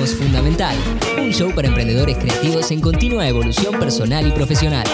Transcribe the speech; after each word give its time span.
somos 0.00 0.14
Fundamental, 0.14 0.76
un 1.18 1.30
show 1.30 1.54
para 1.54 1.68
emprendedores 1.68 2.16
creativos 2.16 2.70
en 2.70 2.80
continua 2.80 3.28
evolución 3.28 3.78
personal 3.78 4.26
y 4.26 4.30
profesional. 4.30 4.86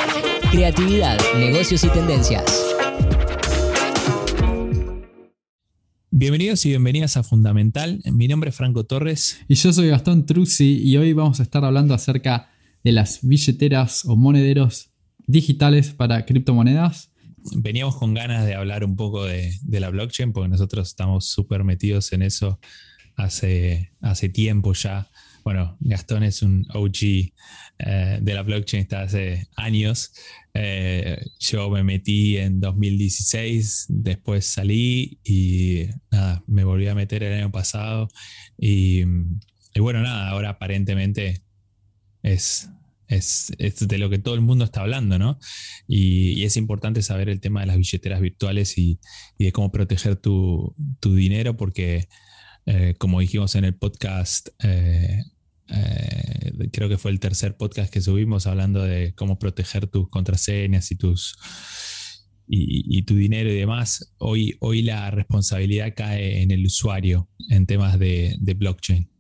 Creatividad, 0.50 1.16
negocios 1.38 1.84
y 1.84 1.88
tendencias. 1.90 2.44
Bienvenidos 6.10 6.66
y 6.66 6.70
bienvenidas 6.70 7.16
a 7.16 7.22
Fundamental. 7.22 8.00
Mi 8.12 8.26
nombre 8.26 8.50
es 8.50 8.56
Franco 8.56 8.84
Torres. 8.84 9.38
Y 9.46 9.54
yo 9.54 9.72
soy 9.72 9.88
Gastón 9.88 10.26
Truzzi 10.26 10.82
y 10.82 10.96
hoy 10.96 11.12
vamos 11.12 11.38
a 11.38 11.44
estar 11.44 11.64
hablando 11.64 11.94
acerca 11.94 12.50
de 12.82 12.90
las 12.90 13.20
billeteras 13.22 14.04
o 14.06 14.16
monederos 14.16 14.90
digitales 15.28 15.92
para 15.92 16.24
criptomonedas. 16.24 17.12
Veníamos 17.54 17.96
con 17.96 18.12
ganas 18.12 18.44
de 18.44 18.56
hablar 18.56 18.84
un 18.84 18.96
poco 18.96 19.24
de, 19.24 19.52
la 19.68 19.90
blockchain 19.90 20.32
porque 20.32 20.48
nosotros 20.48 20.88
estamos 20.88 21.26
súper 21.26 21.62
metidos 21.62 22.12
en 22.12 22.22
eso 22.22 22.58
hace, 23.16 23.92
hace 24.00 24.28
tiempo 24.28 24.72
ya. 24.72 25.10
Bueno, 25.44 25.76
Gastón 25.80 26.22
es 26.24 26.42
un 26.42 26.66
OG 26.74 27.32
eh, 27.78 28.18
de 28.20 28.34
la 28.34 28.42
blockchain, 28.42 28.82
está 28.82 29.02
hace 29.02 29.48
años. 29.56 30.12
Eh, 30.54 31.22
yo 31.38 31.68
me 31.70 31.84
metí 31.84 32.38
en 32.38 32.60
2016, 32.60 33.86
después 33.88 34.46
salí 34.46 35.20
y 35.22 35.86
nada, 36.10 36.42
me 36.46 36.64
volví 36.64 36.88
a 36.88 36.94
meter 36.94 37.22
el 37.22 37.34
año 37.34 37.52
pasado. 37.52 38.08
Y, 38.58 39.04
bueno, 39.78 40.00
nada, 40.00 40.30
ahora 40.30 40.50
aparentemente 40.50 41.42
es, 42.22 42.70
es, 43.08 43.52
de 43.58 43.98
lo 43.98 44.08
que 44.08 44.18
todo 44.18 44.34
el 44.34 44.40
mundo 44.40 44.64
está 44.64 44.80
hablando, 44.80 45.18
¿no? 45.18 45.38
Y, 45.86 46.44
es 46.44 46.56
importante 46.56 47.02
saber 47.02 47.28
el 47.28 47.40
tema 47.40 47.60
de 47.60 47.66
las 47.66 47.76
billeteras 47.76 48.20
virtuales 48.20 48.78
y, 48.78 48.98
de 49.38 49.52
cómo 49.52 49.70
proteger 49.70 50.16
tu, 50.16 50.74
dinero, 51.02 51.56
porque 51.56 52.08
eh, 52.66 52.94
como 52.98 53.20
dijimos 53.20 53.54
en 53.54 53.64
el 53.64 53.74
podcast 53.74 54.48
eh, 54.62 55.22
creo 56.72 56.88
que 56.88 56.98
fue 56.98 57.10
el 57.10 57.20
tercer 57.20 57.56
podcast 57.56 57.92
que 57.92 58.00
subimos 58.00 58.46
hablando 58.46 58.82
de 58.82 59.14
cómo 59.14 59.38
proteger 59.38 59.86
tus 59.86 60.08
contraseñas 60.08 60.90
y 60.92 60.96
tus 60.96 61.36
y, 62.48 63.02
tu 63.02 63.16
dinero 63.16 63.50
y 63.50 63.56
demás. 63.56 64.14
Hoy, 64.18 64.56
hoy 64.60 64.82
la 64.82 65.10
responsabilidad 65.10 65.94
cae 65.96 66.42
en 66.42 66.50
el 66.50 66.64
usuario 66.64 67.28
en 67.48 67.66
temas 67.66 67.98
de, 67.98 68.38
blockchain. 68.56 69.10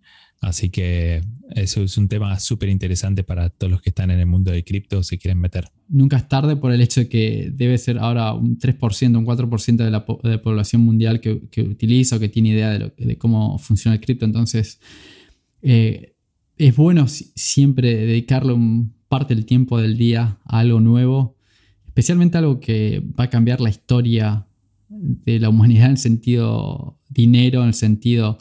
Así 0.40 0.70
que 0.70 1.22
eso 1.54 1.82
es 1.82 1.96
un 1.96 2.08
tema 2.08 2.38
súper 2.38 2.68
interesante 2.68 3.24
para 3.24 3.50
todos 3.50 3.70
los 3.70 3.80
que 3.80 3.90
están 3.90 4.10
en 4.10 4.20
el 4.20 4.26
mundo 4.26 4.50
de 4.50 4.64
cripto 4.64 5.02
se 5.02 5.18
quieren 5.18 5.40
meter. 5.40 5.68
Nunca 5.88 6.16
es 6.16 6.28
tarde 6.28 6.56
por 6.56 6.72
el 6.72 6.80
hecho 6.80 7.00
de 7.00 7.08
que 7.08 7.50
debe 7.54 7.78
ser 7.78 7.98
ahora 7.98 8.32
un 8.32 8.58
3%, 8.58 9.16
un 9.16 9.26
4% 9.26 9.76
de 9.76 9.90
la, 9.90 10.04
de 10.22 10.38
población 10.38 10.82
mundial 10.82 11.20
que, 11.20 11.62
utiliza 11.62 12.16
o 12.16 12.20
que 12.20 12.28
tiene 12.28 12.50
idea 12.50 12.70
de, 12.70 13.18
cómo 13.18 13.58
funciona 13.58 13.94
el 13.94 14.00
cripto. 14.00 14.24
Entonces, 14.24 14.80
eh, 15.62 16.14
es 16.58 16.76
bueno 16.76 17.06
siempre 17.08 18.06
dedicarle 18.06 18.54
parte 19.08 19.34
del 19.34 19.46
tiempo 19.46 19.80
del 19.80 19.96
día 19.96 20.38
a 20.44 20.58
algo 20.60 20.80
nuevo, 20.80 21.36
especialmente 21.86 22.38
algo 22.38 22.60
que 22.60 23.02
va 23.18 23.24
a 23.24 23.30
cambiar 23.30 23.60
la 23.60 23.70
historia 23.70 24.46
de 24.88 25.38
la 25.38 25.48
humanidad 25.48 25.86
en 25.86 25.92
el 25.92 25.98
sentido 25.98 26.98
dinero, 27.08 27.62
en 27.62 27.68
el 27.68 27.74
sentido 27.74 28.38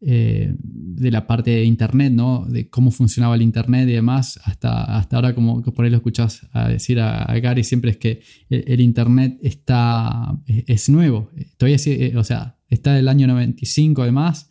eh, 0.00 0.54
de 0.58 1.10
la 1.10 1.26
parte 1.26 1.50
de 1.50 1.64
Internet, 1.64 2.12
¿no? 2.12 2.46
De 2.46 2.70
cómo 2.70 2.90
funcionaba 2.90 3.34
el 3.34 3.42
Internet 3.42 3.88
y 3.88 3.92
demás, 3.92 4.38
hasta, 4.44 4.96
hasta 4.96 5.16
ahora 5.16 5.34
como 5.34 5.62
por 5.62 5.84
ahí 5.84 5.90
lo 5.90 5.96
escuchas 5.96 6.46
a 6.52 6.68
decir 6.68 7.00
a, 7.00 7.24
Gary 7.40 7.64
siempre 7.64 7.90
es 7.90 7.96
que 7.96 8.22
el, 8.48 8.80
Internet 8.80 9.38
está, 9.42 10.38
es, 10.46 10.88
nuevo, 10.88 11.30
todavía, 11.56 11.78
eh, 11.86 12.16
o 12.16 12.22
sea, 12.24 12.58
está 12.68 12.94
del 12.94 13.08
año 13.08 13.26
95 13.26 14.02
además, 14.02 14.50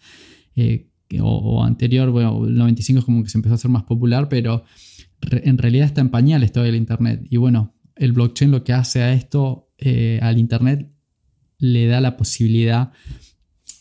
eh, 0.55 0.89
o, 1.21 1.63
anterior, 1.63 2.09
bueno, 2.11 2.45
el 2.45 2.55
95 2.55 2.99
es 2.99 3.05
como 3.05 3.23
que 3.23 3.29
se 3.29 3.37
empezó 3.37 3.53
a 3.53 3.55
hacer 3.55 3.71
más 3.71 3.83
popular, 3.83 4.27
pero 4.29 4.65
en 5.31 5.57
realidad 5.57 5.85
está 5.85 6.01
en 6.01 6.09
pañales 6.09 6.51
todo 6.51 6.65
el 6.65 6.75
Internet. 6.75 7.25
Y 7.29 7.37
bueno, 7.37 7.75
el 7.95 8.11
blockchain 8.11 8.51
lo 8.51 8.63
que 8.63 8.73
hace 8.73 9.01
a 9.01 9.13
esto, 9.13 9.71
eh, 9.77 10.19
al 10.21 10.37
Internet, 10.37 10.91
le 11.59 11.87
da 11.87 12.01
la 12.01 12.17
posibilidad 12.17 12.91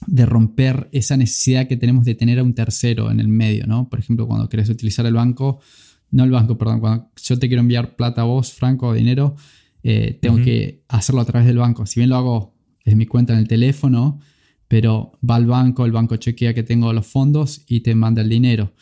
de 0.06 0.26
romper 0.26 0.88
esa 0.92 1.16
necesidad 1.16 1.68
que 1.68 1.76
tenemos 1.76 2.04
de 2.04 2.14
tener 2.14 2.38
a 2.38 2.42
un 2.42 2.54
tercero 2.54 3.10
en 3.10 3.20
el 3.20 3.28
medio, 3.28 3.66
¿no? 3.66 3.88
Por 3.88 3.98
ejemplo, 3.98 4.26
cuando 4.26 4.48
querés 4.48 4.68
utilizar 4.68 5.06
el 5.06 5.14
banco, 5.14 5.60
no 6.10 6.24
el 6.24 6.30
banco, 6.30 6.58
perdón, 6.58 6.80
cuando 6.80 7.10
yo 7.22 7.38
te 7.38 7.48
quiero 7.48 7.62
enviar 7.62 7.96
plata 7.96 8.22
a 8.22 8.24
vos, 8.24 8.52
Franco, 8.52 8.92
dinero, 8.92 9.36
eh, 9.82 10.18
tengo 10.20 10.36
que 10.38 10.82
hacerlo 10.88 11.20
a 11.20 11.24
través 11.24 11.46
del 11.46 11.58
banco. 11.58 11.86
Si 11.86 12.00
bien 12.00 12.10
lo 12.10 12.16
hago 12.16 12.54
desde 12.84 12.96
mi 12.96 13.06
cuenta 13.06 13.32
en 13.32 13.40
el 13.40 13.48
teléfono, 13.48 14.20
pero 14.68 15.12
va 15.28 15.36
al 15.36 15.46
banco, 15.46 15.84
el 15.84 15.92
banco 15.92 16.16
chequea 16.16 16.54
que 16.54 16.62
tengo 16.62 16.92
los 16.92 17.06
fondos 17.06 17.62
y 17.68 17.80
te 17.80 17.94
manda 17.94 18.22
el 18.22 18.28
dinero. 18.28 18.72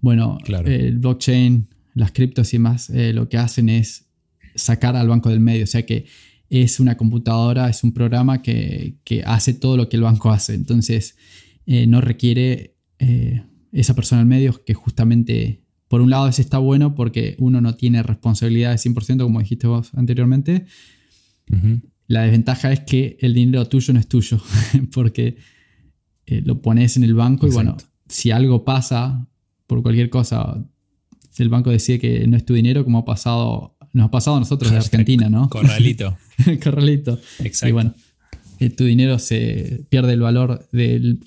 Bueno, 0.00 0.38
el 0.46 0.98
blockchain, 0.98 1.68
las 1.94 2.12
criptos 2.12 2.54
y 2.54 2.58
más, 2.58 2.90
eh, 2.90 3.12
lo 3.12 3.28
que 3.28 3.38
hacen 3.38 3.68
es 3.68 4.06
sacar 4.54 4.96
al 4.96 5.08
banco 5.08 5.28
del 5.28 5.40
medio, 5.40 5.64
o 5.64 5.66
sea 5.66 5.84
que 5.84 6.06
es 6.48 6.80
una 6.80 6.96
computadora, 6.96 7.68
es 7.68 7.82
un 7.82 7.92
programa 7.92 8.42
que, 8.42 8.98
hace 9.24 9.54
todo 9.54 9.76
lo 9.76 9.88
que 9.88 9.96
el 9.96 10.02
banco 10.02 10.30
hace, 10.30 10.54
entonces 10.54 11.16
eh, 11.66 11.86
no 11.86 12.00
requiere 12.00 12.76
eh, 12.98 13.42
esa 13.72 13.94
persona 13.94 14.22
en 14.22 14.28
medio 14.28 14.64
que 14.64 14.74
justamente, 14.74 15.62
por 15.88 16.00
un 16.00 16.10
lado, 16.10 16.28
eso 16.28 16.40
está 16.40 16.58
bueno 16.58 16.94
porque 16.94 17.36
uno 17.38 17.60
no 17.60 17.74
tiene 17.74 18.02
responsabilidad 18.02 18.70
de 18.70 18.76
100%, 18.76 19.22
como 19.22 19.40
dijiste 19.40 19.66
vos 19.66 19.92
anteriormente, 19.94 20.66
la 22.08 22.22
desventaja 22.22 22.72
es 22.72 22.80
que 22.80 23.16
el 23.20 23.34
dinero 23.34 23.66
tuyo 23.66 23.92
no 23.92 24.00
es 24.00 24.08
tuyo, 24.08 24.40
porque 24.92 25.36
eh, 26.26 26.42
lo 26.44 26.60
pones 26.60 26.96
en 26.96 27.04
el 27.04 27.14
banco 27.14 27.46
y 27.46 27.50
bueno, 27.50 27.76
si 28.08 28.30
algo 28.30 28.64
pasa 28.64 29.26
por 29.66 29.82
cualquier 29.82 30.10
cosa, 30.10 30.64
si 31.30 31.42
el 31.42 31.48
banco 31.48 31.70
decide 31.70 31.98
que 31.98 32.26
no 32.26 32.36
es 32.36 32.44
tu 32.44 32.54
dinero, 32.54 32.84
como 32.84 32.98
ha 32.98 33.04
pasado, 33.04 33.76
nos 33.92 34.06
ha 34.06 34.10
pasado 34.10 34.36
a 34.36 34.40
nosotros 34.40 34.70
en 34.70 34.78
Argentina, 34.78 35.28
¿no? 35.28 35.48
Corralito. 35.50 36.16
Corralito. 36.62 37.20
Exacto. 37.40 37.68
Y 37.68 37.72
bueno, 37.72 37.94
eh, 38.58 38.70
tu 38.70 38.84
dinero 38.84 39.18
se 39.18 39.84
pierde 39.88 40.14
el 40.14 40.20
valor 40.20 40.66
del, 40.72 41.20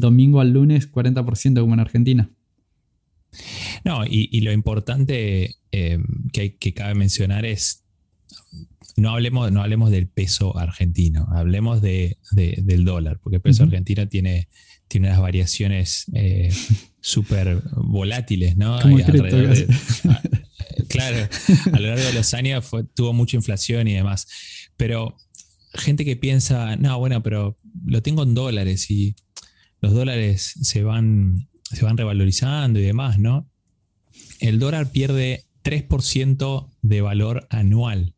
domingo 0.00 0.40
al 0.40 0.52
lunes 0.52 0.90
40% 0.90 1.60
como 1.60 1.74
en 1.74 1.80
Argentina. 1.80 2.30
No, 3.84 4.04
y, 4.06 4.40
lo 4.42 4.52
importante 4.52 5.56
eh, 5.72 5.98
que, 6.32 6.56
que 6.56 6.74
cabe 6.74 6.94
mencionar 6.94 7.46
es 7.46 7.82
no 8.96 9.10
hablemos, 9.10 9.50
no 9.52 9.62
hablemos 9.62 9.90
del 9.90 10.06
peso 10.08 10.56
argentino, 10.58 11.26
hablemos 11.32 11.80
de, 11.82 12.18
del 12.30 12.84
dólar, 12.84 13.18
porque 13.22 13.36
el 13.36 13.42
peso 13.42 13.62
argentino 13.64 14.08
tiene, 14.08 14.48
tiene 14.88 15.08
unas 15.08 15.20
variaciones 15.20 16.06
eh, 16.14 16.52
súper 17.00 17.62
volátiles, 17.76 18.56
¿no? 18.56 18.78
Claro, 20.88 21.28
a 21.72 21.78
lo 21.78 21.88
largo 21.88 22.04
de 22.04 22.12
los 22.12 22.34
años 22.34 22.70
tuvo 22.94 23.12
mucha 23.12 23.36
inflación 23.36 23.88
y 23.88 23.94
demás. 23.94 24.26
Pero 24.76 25.16
gente 25.74 26.04
que 26.04 26.16
piensa, 26.16 26.76
no, 26.76 26.98
bueno, 26.98 27.22
pero 27.22 27.56
lo 27.84 28.02
tengo 28.02 28.22
en 28.22 28.34
dólares 28.34 28.90
y 28.90 29.14
los 29.80 29.92
dólares 29.92 30.54
se 30.62 30.82
van, 30.82 31.48
se 31.64 31.84
van 31.84 31.96
revalorizando 31.96 32.78
y 32.78 32.82
demás, 32.82 33.18
¿no? 33.18 33.50
El 34.40 34.58
dólar 34.58 34.90
pierde 34.90 35.46
3% 35.64 36.70
de 36.82 37.00
valor 37.00 37.46
anual. 37.50 38.14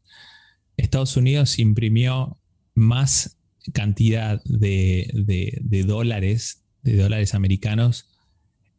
Estados 0.77 1.17
Unidos 1.17 1.59
imprimió 1.59 2.39
más 2.75 3.39
cantidad 3.73 4.43
de, 4.45 5.11
dólares, 5.87 6.65
de 6.83 6.97
dólares 6.97 7.35
americanos 7.35 8.09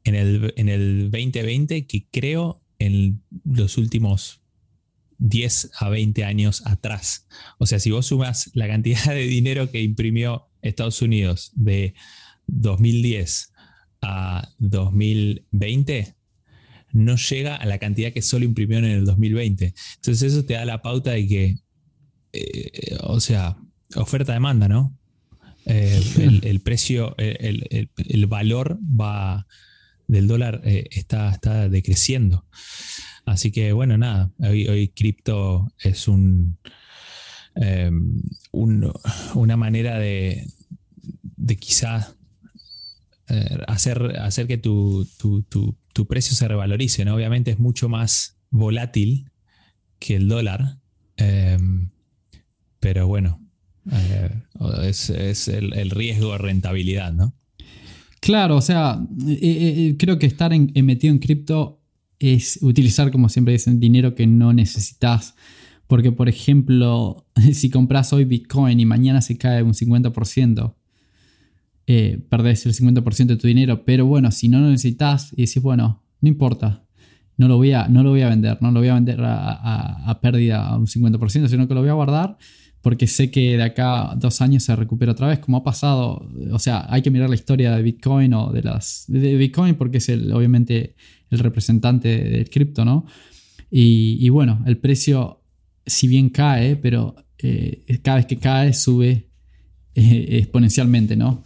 en 0.04 0.16
el, 0.16 0.54
en 0.58 0.70
el 0.70 1.10
2020 1.12 1.88
que 1.88 2.08
creo 2.12 2.62
en 2.80 3.24
los 3.44 3.78
últimos 3.78 4.42
10 5.18 5.72
a 5.80 5.90
20 5.90 6.24
años 6.24 6.64
atrás. 6.66 7.28
O 7.58 7.66
sea, 7.66 7.80
si 7.80 7.92
vos 7.92 8.08
sumas 8.08 8.52
la 8.54 8.68
cantidad 8.68 9.06
de 9.06 9.28
dinero 9.28 9.72
que 9.72 9.82
imprimió 9.82 10.50
Estados 10.62 11.02
Unidos 11.02 11.52
de 11.56 11.94
2010 12.48 13.54
a 14.02 14.50
2020, 14.60 16.16
no 16.92 17.16
llega 17.18 17.56
a 17.56 17.66
la 17.66 17.78
cantidad 17.78 18.14
que 18.14 18.22
solo 18.22 18.46
imprimió 18.46 18.78
en 18.78 18.86
el 18.86 19.06
2020. 19.06 19.74
Entonces 19.96 20.34
eso 20.34 20.46
te 20.46 20.54
da 20.54 20.66
la 20.66 20.82
pauta 20.82 21.12
de 21.12 21.28
que 21.28 21.66
eh, 22.36 22.98
o 23.04 23.20
sea, 23.20 23.58
oferta-demanda, 23.96 24.68
¿no? 24.68 24.98
Eh, 25.66 26.02
el, 26.44 26.60
precio, 26.60 27.16
el, 27.18 28.26
valor 28.28 28.78
va 28.80 29.48
del 30.08 30.28
dólar 30.28 30.62
eh, 30.64 30.88
está, 30.92 31.32
está 31.32 31.70
decreciendo. 31.70 32.46
Así 33.26 33.52
que 33.52 33.72
bueno, 33.74 33.98
nada, 33.98 34.32
hoy, 34.40 34.92
cripto 34.96 35.72
es 35.80 36.08
un, 36.08 36.60
una 39.34 39.58
manera 39.58 39.98
de, 39.98 40.48
de 41.22 41.56
quizá 41.56 42.16
hacer, 43.68 44.20
hacer 44.20 44.46
que 44.46 44.60
tu, 44.60 45.08
precio 46.08 46.36
se 46.36 46.48
revalorice. 46.48 47.04
¿no? 47.04 47.16
Obviamente 47.16 47.52
es 47.52 47.60
mucho 47.60 47.90
más 47.90 48.38
volátil 48.52 49.32
que 49.98 50.18
el 50.18 50.28
dólar. 50.28 50.78
Pero 52.80 53.08
bueno, 53.08 53.42
eh, 53.92 54.30
es, 54.84 55.48
el, 55.48 55.90
riesgo 55.90 56.34
de 56.34 56.38
rentabilidad, 56.38 57.14
¿no? 57.14 57.36
Claro, 58.26 58.56
o 58.56 58.62
sea, 58.62 59.00
eh, 59.28 59.38
eh, 59.42 59.96
creo 60.00 60.18
que 60.18 60.26
estar 60.26 60.52
metido 60.58 61.14
en 61.14 61.20
cripto 61.20 61.80
es 62.18 62.58
utilizar, 62.64 63.12
como 63.12 63.30
siempre 63.30 63.54
dicen, 63.54 63.80
dinero 63.80 64.16
que 64.16 64.26
no 64.26 64.52
necesitas. 64.52 65.36
Porque, 65.86 66.12
por 66.12 66.28
ejemplo, 66.28 67.28
si 67.54 67.70
compras 67.70 68.14
hoy 68.14 68.26
Bitcoin 68.26 68.80
y 68.80 68.86
mañana 68.88 69.22
se 69.22 69.38
cae 69.38 69.62
un 69.62 69.74
50%, 69.74 70.74
eh, 71.86 72.20
el 72.32 72.74
50% 72.74 73.26
de 73.28 73.38
tu 73.38 73.46
dinero. 73.46 73.86
Pero 73.86 74.08
bueno, 74.08 74.32
si 74.32 74.48
no 74.50 74.60
lo 74.60 74.72
necesitas 74.72 75.32
y 75.34 75.44
decís, 75.46 75.62
bueno, 75.62 76.02
no 76.20 76.28
importa, 76.28 76.84
no 77.38 77.48
lo 77.48 77.58
voy 77.58 77.74
a, 77.74 77.88
no 77.90 78.02
lo 78.02 78.10
voy 78.10 78.22
a 78.22 78.30
vender, 78.30 78.58
no 78.60 78.72
lo 78.72 78.80
voy 78.80 78.90
a 78.90 78.96
vender 78.96 79.22
a, 79.22 80.10
a 80.10 80.20
pérdida 80.20 80.66
a 80.66 80.78
un 80.80 80.88
50%, 80.88 81.48
sino 81.48 81.68
que 81.68 81.76
lo 81.76 81.82
voy 81.82 81.92
a 81.92 81.94
guardar 81.94 82.40
porque 82.86 83.08
sé 83.08 83.32
que 83.32 83.58
de 83.58 83.64
acá 83.64 84.12
a 84.12 84.16
dos 84.16 84.42
años 84.42 84.62
se 84.62 84.76
recupera 84.76 85.14
otra 85.14 85.28
vez, 85.28 85.40
como 85.40 85.58
ha 85.58 85.64
pasado. 85.64 86.30
O 86.52 86.60
sea, 86.60 86.86
hay 86.88 87.02
que 87.02 87.10
mirar 87.10 87.28
la 87.28 87.34
historia 87.34 87.76
de 87.76 87.82
Bitcoin 87.82 88.32
o 88.36 88.52
de 88.52 88.62
las. 88.62 89.06
de 89.08 89.36
Bitcoin 89.38 89.74
porque 89.74 89.98
es 89.98 90.08
el, 90.08 90.32
obviamente 90.32 90.94
el 91.32 91.40
representante 91.40 92.10
del 92.10 92.48
cripto, 92.48 92.86
¿no? 92.86 93.08
Y, 93.72 94.30
bueno, 94.30 94.64
el 94.68 94.78
precio, 94.78 95.42
si 95.84 96.08
bien 96.08 96.30
cae, 96.30 96.76
pero 96.76 97.16
eh, 97.40 97.84
cada 98.04 98.18
vez 98.18 98.28
que 98.28 98.38
cae, 98.38 98.72
sube 98.72 99.30
eh, 99.96 100.28
exponencialmente, 100.34 101.16
¿no? 101.16 101.44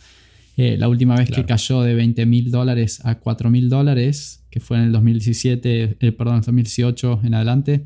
Eh, 0.57 0.75
la 0.77 0.89
última 0.89 1.15
vez 1.15 1.31
que 1.31 1.45
cayó 1.45 1.83
de 1.83 1.94
20 1.94 2.25
mil 2.25 2.51
dólares 2.51 3.00
a 3.06 3.18
4 3.18 3.50
mil 3.50 3.69
dólares, 3.69 4.44
que 4.50 4.59
fue 4.59 4.75
en 4.75 4.83
el 4.83 4.92
2017, 4.92 5.95
perdón, 6.18 6.35
el 6.35 6.42
2018 6.42 7.21
en 7.24 7.33
adelante, 7.33 7.85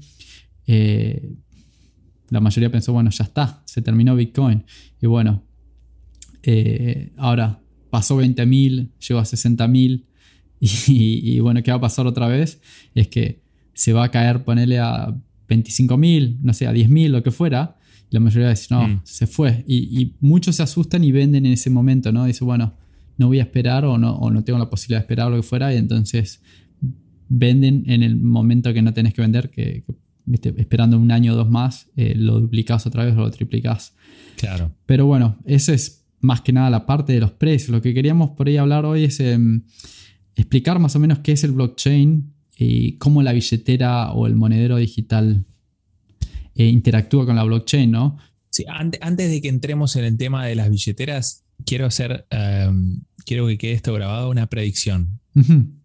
la 2.30 2.40
mayoría 2.40 2.72
pensó, 2.72 2.94
bueno, 2.94 3.10
ya 3.10 3.24
está, 3.26 3.62
se 3.66 3.82
terminó 3.82 4.16
Bitcoin. 4.16 4.64
Y 5.02 5.08
bueno, 5.08 5.44
ahora 7.18 7.60
pasó 7.90 8.18
20 8.18 8.46
mil, 8.46 8.92
llegó 9.00 9.20
a 9.20 9.26
60 9.26 9.68
mil 9.68 10.08
Y, 10.88 11.40
bueno, 11.40 11.62
¿qué 11.62 11.72
va 11.72 11.78
a 11.78 11.82
pasar 11.82 12.08
otra 12.08 12.28
vez? 12.28 12.62
Es 12.96 13.08
que 13.08 13.42
se 13.74 13.92
va 13.92 14.06
a 14.06 14.12
caer, 14.12 14.44
ponerle 14.44 14.80
a 14.80 15.16
25 15.50 15.98
mil, 15.98 16.38
no 16.42 16.54
sé, 16.54 16.68
a 16.68 16.74
10 16.74 16.90
mil, 16.90 17.12
lo 17.12 17.22
que 17.22 17.32
fuera. 17.32 17.78
Y 18.10 18.14
la 18.14 18.20
mayoría 18.20 18.50
dice, 18.50 18.68
no, 18.70 18.88
mm. 18.88 19.02
se 19.04 19.28
fue. 19.28 19.64
Y, 19.68 20.14
muchos 20.22 20.56
se 20.58 20.64
asustan 20.64 21.04
y 21.04 21.12
venden 21.12 21.46
en 21.46 21.54
ese 21.54 21.70
momento, 21.70 22.12
¿no? 22.12 22.26
Dice, 22.26 22.46
bueno, 22.46 22.74
no 23.18 23.28
voy 23.28 23.40
a 23.40 23.44
esperar 23.44 23.86
o 23.86 23.98
no, 23.98 24.16
o 24.16 24.32
no 24.32 24.44
tengo 24.44 24.58
la 24.58 24.70
posibilidad 24.70 25.00
de 25.00 25.04
esperar 25.04 25.28
o 25.28 25.30
lo 25.32 25.38
que 25.38 25.44
fuera. 25.44 25.74
Y 25.74 25.78
entonces 25.78 26.42
venden 27.28 27.84
en 27.88 28.04
el 28.04 28.16
momento 28.16 28.74
que 28.74 28.82
no 28.82 28.94
tenés 28.94 29.14
que 29.14 29.22
vender, 29.22 29.50
que, 29.50 29.84
¿viste? 30.26 30.54
esperando 30.58 30.98
un 30.98 31.12
año 31.12 31.34
o 31.34 31.36
dos 31.36 31.50
más, 31.50 31.88
eh, 31.96 32.14
lo 32.16 32.40
duplicás 32.40 32.86
otra 32.86 33.06
vez 33.06 33.16
o 33.16 33.22
lo 33.22 33.32
triplicás. 33.32 33.96
Claro. 34.38 34.72
Pero 34.86 35.06
bueno, 35.06 35.38
eso 35.46 35.74
es 35.74 36.06
más 36.20 36.42
que 36.42 36.54
nada 36.54 36.70
la 36.70 36.86
parte 36.86 37.14
de 37.14 37.20
los 37.20 37.32
precios. 37.32 37.70
Lo 37.70 37.82
que 37.82 37.94
queríamos 37.94 38.32
por 38.32 38.48
ahí 38.48 38.58
hablar 38.58 38.86
hoy 38.86 39.06
es... 39.06 39.20
Em, 39.20 39.64
explicar 40.36 40.80
más 40.80 40.96
o 40.96 41.00
menos 41.00 41.20
qué 41.20 41.34
es 41.34 41.44
el 41.44 41.52
blockchain 41.52 42.34
y 42.58 42.94
cómo 42.98 43.24
la 43.24 43.34
billetera 43.34 44.12
o 44.12 44.28
el 44.28 44.36
monedero 44.36 44.78
digital 44.78 45.46
eh, 46.56 46.68
interactúa 46.68 47.26
con 47.26 47.36
la 47.36 47.44
blockchain, 47.44 47.92
¿no? 47.92 48.18
Sí, 48.50 48.66
antes 48.68 49.32
de 49.32 49.42
que 49.42 49.50
entremos 49.50 49.96
en 49.96 50.06
el 50.06 50.18
tema 50.18 50.46
de 50.46 50.56
las 50.56 50.70
billeteras, 50.70 51.46
quiero 51.66 51.88
hacer, 51.88 52.28
em, 52.30 53.02
quiero 53.26 53.48
que 53.48 53.58
quede 53.58 53.74
esto 53.74 53.94
grabado, 53.94 54.30
una 54.30 54.48
predicción. 54.48 55.20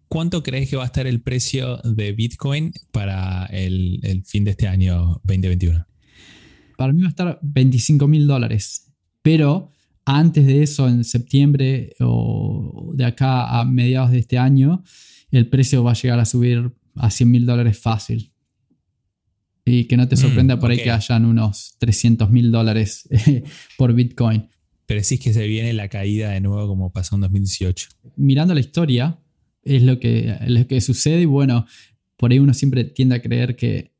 ¿Cuánto 0.09 0.41
crees 0.41 0.69
que 0.69 0.75
va 0.75 0.83
a 0.83 0.87
estar 0.87 1.05
el 1.05 1.21
precio 1.21 1.77
de 1.77 2.11
Bitcoin 2.13 2.73
para 2.91 3.45
el, 3.45 3.99
el 4.01 4.25
fin 4.25 4.43
de 4.43 4.51
este 4.51 4.67
año 4.67 5.21
2021? 5.23 5.85
Para 6.77 6.93
mí 6.93 7.01
va 7.01 7.07
a 7.07 7.09
estar 7.09 7.39
25 7.43 8.07
mil 8.07 8.25
dólares, 8.25 8.91
pero 9.21 9.71
antes 10.05 10.47
de 10.47 10.63
eso, 10.63 10.87
en 10.87 11.03
septiembre 11.03 11.93
o 11.99 12.91
de 12.95 13.05
acá 13.05 13.59
a 13.59 13.65
mediados 13.65 14.09
de 14.09 14.17
este 14.17 14.39
año, 14.39 14.83
el 15.29 15.47
precio 15.47 15.83
va 15.83 15.91
a 15.91 15.93
llegar 15.93 16.19
a 16.19 16.25
subir 16.25 16.73
a 16.95 17.11
100 17.11 17.29
mil 17.29 17.45
dólares 17.45 17.77
fácil. 17.77 18.33
Y 19.63 19.83
que 19.83 19.95
no 19.95 20.07
te 20.07 20.15
mm, 20.15 20.19
sorprenda 20.19 20.59
por 20.59 20.71
ahí 20.71 20.77
que 20.77 20.89
hayan 20.89 21.25
unos 21.25 21.75
300 21.77 22.31
mil 22.31 22.51
dólares 22.51 23.07
por 23.77 23.93
Bitcoin. 23.93 24.49
Pero 24.87 25.01
decís 25.01 25.19
que 25.19 25.33
se 25.33 25.45
viene 25.45 25.73
la 25.73 25.87
caída 25.87 26.31
de 26.31 26.41
nuevo 26.41 26.67
como 26.67 26.91
pasó 26.91 27.13
en 27.13 27.21
2018. 27.21 27.89
Mirando 28.15 28.55
la 28.55 28.61
historia, 28.61 29.19
es 29.63 29.83
lo 29.83 29.99
que, 29.99 30.37
lo 30.47 30.67
que 30.67 30.81
sucede 30.81 31.21
y 31.21 31.25
bueno, 31.25 31.65
por 32.17 32.31
ahí 32.31 32.39
uno 32.39 32.53
siempre 32.53 32.83
tiende 32.83 33.15
a 33.15 33.21
creer 33.21 33.55
que 33.55 33.93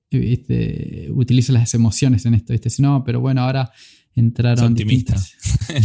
utiliza 1.11 1.53
las 1.53 1.73
emociones 1.73 2.25
en 2.25 2.33
esto. 2.33 2.53
¿viste? 2.53 2.69
Si 2.69 2.81
no, 2.81 3.03
pero 3.03 3.19
bueno, 3.19 3.41
ahora 3.41 3.71
entraron. 4.15 4.71
optimista. 4.71 5.15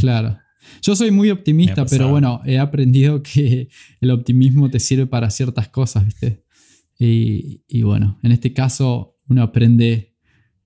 claro. 0.00 0.38
Yo 0.82 0.96
soy 0.96 1.10
muy 1.10 1.30
optimista, 1.30 1.84
pero 1.86 2.08
bueno, 2.08 2.40
he 2.44 2.58
aprendido 2.58 3.22
que 3.22 3.68
el 4.00 4.10
optimismo 4.10 4.70
te 4.70 4.80
sirve 4.80 5.06
para 5.06 5.30
ciertas 5.30 5.68
cosas, 5.68 6.04
¿viste? 6.06 6.42
Y, 6.98 7.82
bueno, 7.82 8.18
en 8.22 8.32
este 8.32 8.52
caso 8.52 9.18
uno 9.28 9.42
aprende 9.42 10.14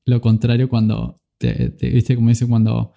lo 0.04 0.20
contrario 0.20 0.69
cuando, 0.69 1.20
te, 1.37 1.75
¿viste? 1.81 2.14
Como 2.14 2.28
dice, 2.28 2.46
cuando 2.46 2.93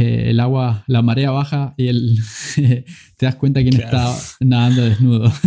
eh, 0.00 0.30
el 0.30 0.40
agua, 0.40 0.84
la 0.86 1.02
marea 1.02 1.30
baja 1.30 1.74
y 1.76 1.88
el, 1.88 2.18
te 3.16 3.26
das 3.26 3.36
cuenta 3.36 3.62
quién 3.62 3.80
está 3.80 4.16
nadando 4.40 4.82
desnudo. 4.82 5.32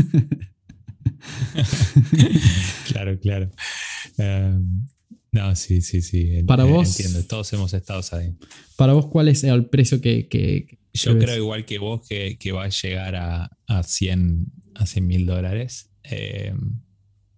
claro, 2.92 3.20
claro. 3.20 3.52
Em, 4.18 4.88
no, 5.32 5.56
sí, 5.56 5.82
sí, 5.82 6.02
sí. 6.02 6.44
Para 6.46 6.64
vos. 6.64 7.00
Entiendo, 7.00 7.26
todos 7.28 7.52
hemos 7.54 7.74
estado 7.74 8.02
ahí. 8.14 8.34
Para 8.76 8.94
vos, 8.94 9.08
¿cuál 9.08 9.28
es 9.28 9.44
el 9.44 9.66
precio 9.66 10.02
que. 10.02 10.78
Yo 10.94 11.18
creo 11.20 11.36
igual 11.36 11.66
que 11.66 11.78
vos 11.78 12.08
que, 12.08 12.52
va 12.52 12.66
a 12.66 12.70
llegar 12.70 13.16
a, 13.16 13.52
a 13.68 13.84
100 13.84 14.52
mil 15.02 15.26
dólares. 15.26 15.92
Eh, 16.04 16.54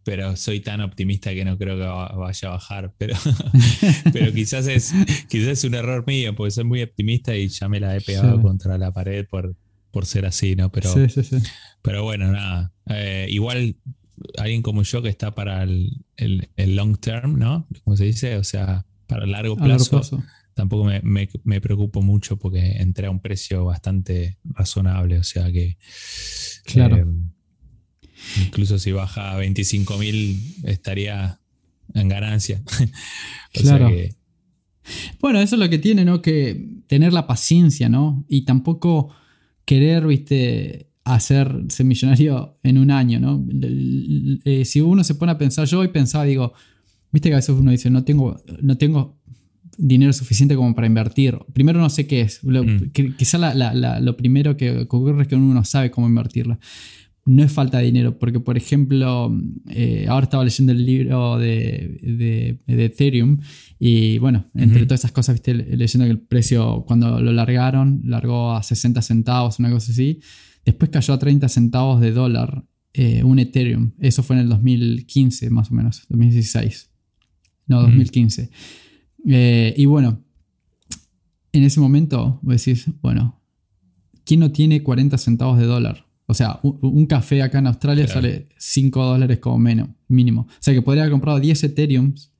pero 0.03 0.35
soy 0.35 0.59
tan 0.61 0.81
optimista 0.81 1.33
que 1.33 1.45
no 1.45 1.57
creo 1.57 1.77
que 1.77 1.85
vaya 1.85 2.47
a 2.47 2.51
bajar. 2.51 2.93
Pero, 2.97 3.15
pero 4.13 4.33
quizás, 4.33 4.67
es, 4.67 4.93
quizás 5.29 5.49
es 5.49 5.63
un 5.63 5.75
error 5.75 6.03
mío, 6.07 6.35
porque 6.35 6.51
soy 6.51 6.63
muy 6.63 6.81
optimista 6.81 7.35
y 7.35 7.47
ya 7.47 7.69
me 7.69 7.79
la 7.79 7.95
he 7.95 8.01
pegado 8.01 8.41
contra 8.41 8.77
la 8.77 8.91
pared 8.91 9.25
por, 9.27 9.55
por 9.91 10.05
ser 10.05 10.25
así, 10.25 10.55
¿no? 10.55 10.71
Pero, 10.71 10.91
sí, 10.93 11.09
sí, 11.09 11.23
sí. 11.23 11.37
pero 11.81 12.03
bueno, 12.03 12.31
nada. 12.31 12.73
Eh, 12.87 13.27
igual 13.29 13.75
alguien 14.37 14.61
como 14.61 14.83
yo 14.83 15.01
que 15.01 15.09
está 15.09 15.33
para 15.33 15.63
el, 15.63 16.03
long 16.57 16.97
term, 16.97 17.37
¿no? 17.37 17.67
Como 17.83 17.97
se 17.97 18.05
dice, 18.05 18.37
o 18.37 18.43
sea, 18.43 18.85
para 19.07 19.25
largo 19.25 19.55
plazo, 19.55 20.01
tampoco 20.53 20.89
me, 21.03 21.61
preocupo 21.61 22.01
mucho 22.01 22.37
porque 22.37 22.77
entré 22.77 23.07
a 23.07 23.11
un 23.11 23.19
precio 23.19 23.65
bastante 23.65 24.37
razonable, 24.43 25.19
o 25.19 25.23
sea 25.23 25.51
que... 25.51 25.77
Claro. 26.65 26.97
Eh, 26.97 27.05
incluso 28.45 28.79
si 28.79 28.91
baja 28.91 29.31
a 29.31 29.37
25 29.37 29.97
mil 29.97 30.39
estaría 30.63 31.39
en 31.93 32.07
ganancia. 32.07 32.61
claro. 33.53 33.91
Bueno, 35.19 35.39
eso 35.39 35.55
es 35.55 35.59
lo 35.59 35.69
que 35.69 35.77
tiene, 35.77 36.05
¿no? 36.05 36.21
Que 36.21 36.81
tener 36.87 37.13
la 37.13 37.27
paciencia, 37.27 37.89
¿no? 37.89 38.25
Y 38.27 38.45
tampoco 38.45 39.13
querer, 39.65 40.05
viste, 40.07 40.87
hacerse 41.03 41.83
millonario 41.83 42.57
en 42.63 42.77
un 42.77 42.91
año, 42.91 43.19
¿no? 43.19 43.45
Eh, 44.45 44.65
si 44.65 44.81
uno 44.81 45.03
se 45.03 45.15
pone 45.15 45.31
a 45.31 45.37
pensar, 45.37 45.67
yo 45.67 45.79
hoy 45.79 45.89
pensaba, 45.89 46.25
digo, 46.25 46.53
viste 47.11 47.29
que 47.29 47.35
a 47.35 47.37
veces 47.37 47.55
uno 47.57 47.71
dice, 47.71 47.89
no 47.89 48.03
tengo, 48.03 48.41
no 48.61 48.77
tengo 48.77 49.21
dinero 49.77 50.13
suficiente 50.13 50.55
como 50.55 50.75
para 50.75 50.87
invertir. 50.87 51.37
Primero 51.53 51.79
no 51.79 51.89
sé 51.89 52.07
qué 52.07 52.21
es. 52.21 52.43
Mm. 52.43 53.15
quizá 53.17 53.37
lo 53.99 54.17
primero 54.17 54.57
que 54.57 54.71
ocurre 54.79 55.23
es 55.23 55.27
que 55.27 55.35
uno 55.35 55.53
no 55.53 55.63
sabe 55.63 55.91
cómo 55.91 56.07
invertirla. 56.07 56.59
No 57.23 57.43
es 57.43 57.51
falta 57.51 57.77
de 57.77 57.85
dinero, 57.85 58.17
porque 58.17 58.39
por 58.39 58.57
ejemplo, 58.57 59.31
eh, 59.69 60.05
ahora 60.09 60.23
estaba 60.23 60.43
leyendo 60.43 60.71
el 60.71 60.85
libro 60.85 61.37
de, 61.37 62.57
de, 62.65 62.85
Ethereum 62.85 63.39
y 63.77 64.17
bueno, 64.17 64.45
entre 64.55 64.85
todas 64.85 65.01
esas 65.01 65.11
cosas, 65.11 65.35
viste, 65.35 65.53
leyendo 65.53 66.05
que 66.05 66.11
el 66.11 66.19
precio 66.19 66.83
cuando 66.87 67.21
lo 67.21 67.31
largaron, 67.31 68.01
largó 68.05 68.53
a 68.53 68.63
60 68.63 69.01
centavos, 69.03 69.59
una 69.59 69.69
cosa 69.69 69.91
así 69.91 70.19
Después 70.65 70.91
cayó 70.91 71.13
a 71.13 71.19
30 71.19 71.49
centavos 71.49 72.01
de 72.01 72.11
dólar 72.11 72.65
eh, 72.93 73.23
un 73.23 73.39
Ethereum. 73.39 73.91
Eso 73.99 74.21
fue 74.23 74.35
en 74.35 74.43
el 74.43 74.49
2015, 74.49 75.49
más 75.49 75.71
o 75.71 75.73
menos, 75.73 76.05
2016. 76.09 76.89
No, 77.67 77.81
2015. 77.81 78.49
Eh, 79.27 79.73
y 79.77 79.85
bueno, 79.85 80.23
en 81.51 81.63
ese 81.63 81.79
momento 81.79 82.39
vos 82.41 82.63
decís, 82.63 82.85
bueno, 83.01 83.41
¿quién 84.23 84.39
no 84.39 84.51
tiene 84.51 84.83
40 84.83 85.17
centavos 85.17 85.57
de 85.57 85.65
dólar? 85.65 86.05
O 86.31 86.33
sea, 86.33 86.61
un, 86.63 87.05
café 87.07 87.41
acá 87.41 87.59
en 87.59 87.67
Australia 87.67 88.07
sale 88.07 88.47
5 88.57 89.03
dólares 89.03 89.39
como 89.39 89.59
menos, 89.59 89.89
mínimo. 90.07 90.43
O 90.49 90.61
sea 90.61 90.73
que 90.73 90.81
podría 90.81 91.03
haber 91.03 91.11
comprado 91.11 91.41
10 91.41 91.61
Ethereums 91.65 92.31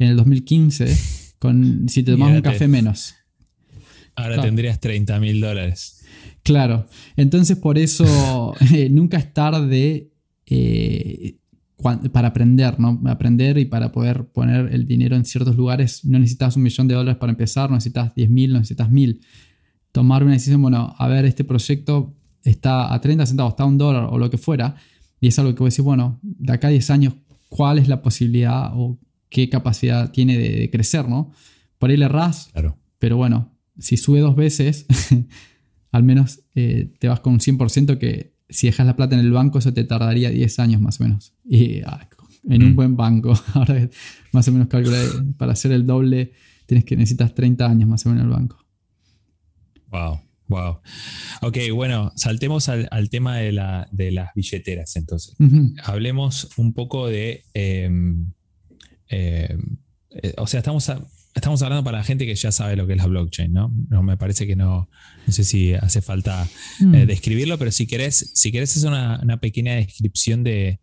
en 0.00 0.08
el 0.08 0.16
2015 0.16 0.98
con, 1.38 1.88
si 1.88 2.02
te 2.02 2.10
tomas 2.10 2.34
un 2.34 2.40
café 2.40 2.66
menos. 2.66 3.14
Ahora 4.16 4.42
tendrías 4.42 4.80
30 4.80 5.20
mil 5.20 5.40
dólares. 5.40 6.04
Claro, 6.42 6.88
entonces 7.16 7.56
por 7.56 7.78
eso 7.78 8.56
eh, 8.74 8.88
nunca 8.90 9.18
es 9.18 9.32
tarde 9.32 10.10
eh, 10.44 11.36
para 12.12 12.26
aprender, 12.26 12.80
¿no? 12.80 13.00
Aprender 13.06 13.56
y 13.58 13.66
para 13.66 13.92
poder 13.92 14.24
poner 14.24 14.74
el 14.74 14.84
dinero 14.84 15.14
en 15.14 15.24
ciertos 15.24 15.54
lugares. 15.54 16.04
No 16.04 16.18
necesitas 16.18 16.56
un 16.56 16.64
millón 16.64 16.88
de 16.88 16.96
dólares 16.96 17.20
para 17.20 17.30
empezar, 17.30 17.70
no 17.70 17.76
necesitas 17.76 18.16
10 18.16 18.30
mil, 18.30 18.52
no 18.52 18.58
necesitas 18.58 18.90
mil. 18.90 19.20
Tomar 19.92 20.24
una 20.24 20.32
decisión, 20.32 20.60
bueno, 20.60 20.92
a 20.98 21.06
ver, 21.06 21.24
este 21.24 21.44
proyecto 21.44 22.17
está 22.44 22.92
a 22.92 23.00
30 23.00 23.26
centavos, 23.26 23.52
está 23.52 23.64
a 23.64 23.66
un 23.66 23.78
dólar 23.78 24.08
o 24.10 24.18
lo 24.18 24.30
que 24.30 24.38
fuera, 24.38 24.76
y 25.20 25.28
es 25.28 25.38
algo 25.38 25.54
que 25.54 25.60
vos 25.60 25.72
decís, 25.72 25.84
bueno, 25.84 26.18
de 26.22 26.52
acá 26.52 26.68
a 26.68 26.70
10 26.70 26.90
años, 26.90 27.14
¿cuál 27.48 27.78
es 27.78 27.88
la 27.88 28.02
posibilidad 28.02 28.70
o 28.74 28.98
qué 29.28 29.48
capacidad 29.48 30.10
tiene 30.10 30.38
de, 30.38 30.70
crecer, 30.70 31.08
¿no? 31.08 31.32
Por 31.78 31.90
ahí 31.90 31.96
le 31.96 32.06
errás, 32.06 32.48
claro. 32.52 32.76
pero 32.98 33.16
bueno, 33.16 33.52
si 33.78 33.96
sube 33.96 34.20
dos 34.20 34.36
veces, 34.36 34.86
al 35.92 36.02
menos 36.02 36.40
eh, 36.54 36.92
te 36.98 37.08
vas 37.08 37.20
con 37.20 37.34
un 37.34 37.40
100% 37.40 37.98
que 37.98 38.34
si 38.48 38.66
dejas 38.66 38.86
la 38.86 38.96
plata 38.96 39.14
en 39.14 39.20
el 39.20 39.32
banco, 39.32 39.58
eso 39.58 39.72
te 39.72 39.84
tardaría 39.84 40.30
10 40.30 40.58
años 40.58 40.80
más 40.80 41.00
o 41.00 41.04
menos. 41.04 41.34
Y 41.44 41.82
ah, 41.82 42.08
en 42.48 42.62
un 42.62 42.72
mm. 42.72 42.76
buen 42.76 42.96
banco, 42.96 43.34
ahora 43.54 43.88
más 44.32 44.48
o 44.48 44.52
menos 44.52 44.68
calculé, 44.68 45.04
para 45.36 45.52
hacer 45.52 45.72
el 45.72 45.86
doble, 45.86 46.32
tienes 46.66 46.84
que 46.84 46.96
necesitas 46.96 47.34
30 47.34 47.66
años 47.66 47.88
más 47.88 48.04
o 48.06 48.10
menos 48.10 48.24
en 48.24 48.30
el 48.30 48.36
banco. 48.36 48.64
Wow. 49.90 50.20
Wow. 50.48 50.80
Ok, 51.42 51.58
bueno, 51.74 52.12
saltemos 52.16 52.68
al, 52.68 53.10
tema 53.10 53.36
de, 53.36 53.52
las 53.52 54.34
billeteras 54.34 54.96
entonces. 54.96 55.36
Hablemos 55.84 56.48
un 56.56 56.72
poco 56.72 57.06
de... 57.06 57.44
Em, 57.54 58.32
em, 59.08 59.78
eh, 60.10 60.32
o 60.38 60.46
sea, 60.46 60.58
estamos, 60.58 60.90
estamos 61.34 61.62
hablando 61.62 61.84
para 61.84 61.98
la 61.98 62.04
gente 62.04 62.24
que 62.24 62.34
ya 62.34 62.50
sabe 62.50 62.76
lo 62.76 62.86
que 62.86 62.94
es 62.94 62.98
la 62.98 63.06
blockchain, 63.06 63.52
¿no? 63.52 63.74
No 63.90 64.02
me 64.02 64.16
parece 64.16 64.46
que 64.46 64.56
no, 64.56 64.88
no 65.26 65.32
sé 65.32 65.44
si 65.44 65.74
hace 65.74 66.00
falta 66.00 66.48
mm. 66.80 66.94
eh, 66.94 67.06
describirlo, 67.06 67.58
pero 67.58 67.70
si 67.70 67.86
querés, 67.86 68.30
si 68.34 68.50
querés 68.50 68.74
hacer 68.74 68.88
una, 68.88 69.40
pequeña 69.40 69.74
descripción 69.74 70.44
de, 70.44 70.80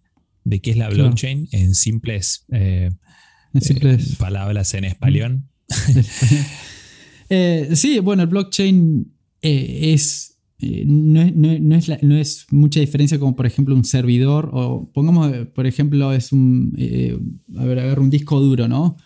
qué 0.62 0.72
es 0.72 0.77
la 0.77 0.89
blockchain 0.89 1.50
en 1.51 1.74
simples, 1.74 2.45
eh, 2.51 2.91
palabras 4.19 4.75
en 4.75 4.84
español. 4.84 5.41
sí, 7.74 8.00
bueno, 8.00 8.22
el 8.22 8.29
blockchain 8.29 9.14
eh, 9.48 9.94
es, 9.94 10.40
eh, 10.58 10.86
no, 10.88 11.22
es, 12.18 12.48
mucha 12.50 12.80
diferencia 12.80 13.20
como 13.20 13.36
por 13.36 13.46
ejemplo 13.46 13.75
un 13.75 13.84
servidor 13.84 14.50
o 14.54 14.90
pongamos, 14.92 15.32
por 15.54 15.68
ejemplo, 15.68 16.12
es 16.14 16.32
un, 16.32 16.74
eh, 16.80 17.16
a 17.56 17.64
ver, 17.64 18.00
un 18.00 18.10
disco 18.10 18.40
duro, 18.40 18.68
¿no? 18.68 18.98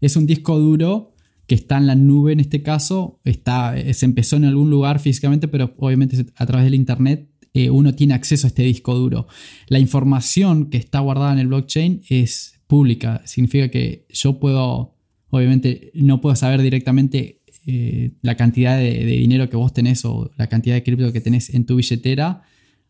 Es 0.00 0.16
un 0.16 0.26
disco 0.26 0.58
duro 0.58 1.14
que 1.46 1.54
está 1.54 1.76
en 1.78 1.86
la 1.86 1.94
nube 1.94 2.32
en 2.32 2.40
este 2.40 2.60
caso, 2.60 3.20
está, 3.22 3.76
se 3.92 4.04
empezó 4.04 4.34
en 4.34 4.46
algún 4.46 4.68
lugar 4.68 4.98
físicamente, 4.98 5.46
pero 5.46 5.76
obviamente 5.78 6.26
a 6.34 6.44
través 6.44 6.64
del 6.64 6.74
Internet 6.74 7.28
uno 7.70 7.94
tiene 7.94 8.14
acceso 8.14 8.48
a 8.48 8.48
este 8.48 8.64
disco 8.64 8.96
duro. 8.96 9.28
La 9.68 9.78
información 9.78 10.70
que 10.70 10.78
está 10.78 10.98
guardada 10.98 11.34
en 11.34 11.38
el 11.38 11.46
blockchain 11.46 12.02
es 12.08 12.60
pública, 12.66 13.22
significa 13.26 13.68
que 13.68 14.06
yo 14.08 14.40
puedo, 14.40 14.96
obviamente 15.30 15.92
no 15.94 16.20
puedo 16.20 16.34
saber 16.34 16.62
directamente 16.62 17.43
eh, 17.66 18.12
la 18.22 18.36
cantidad 18.36 18.78
de, 18.78 19.04
dinero 19.04 19.48
que 19.48 19.56
vos 19.56 19.72
tenés 19.72 20.04
o 20.04 20.30
la 20.36 20.48
cantidad 20.48 20.74
de 20.74 20.82
cripto 20.82 21.12
que 21.12 21.20
tenés 21.20 21.52
en 21.54 21.64
tu 21.64 21.76
billetera, 21.76 22.42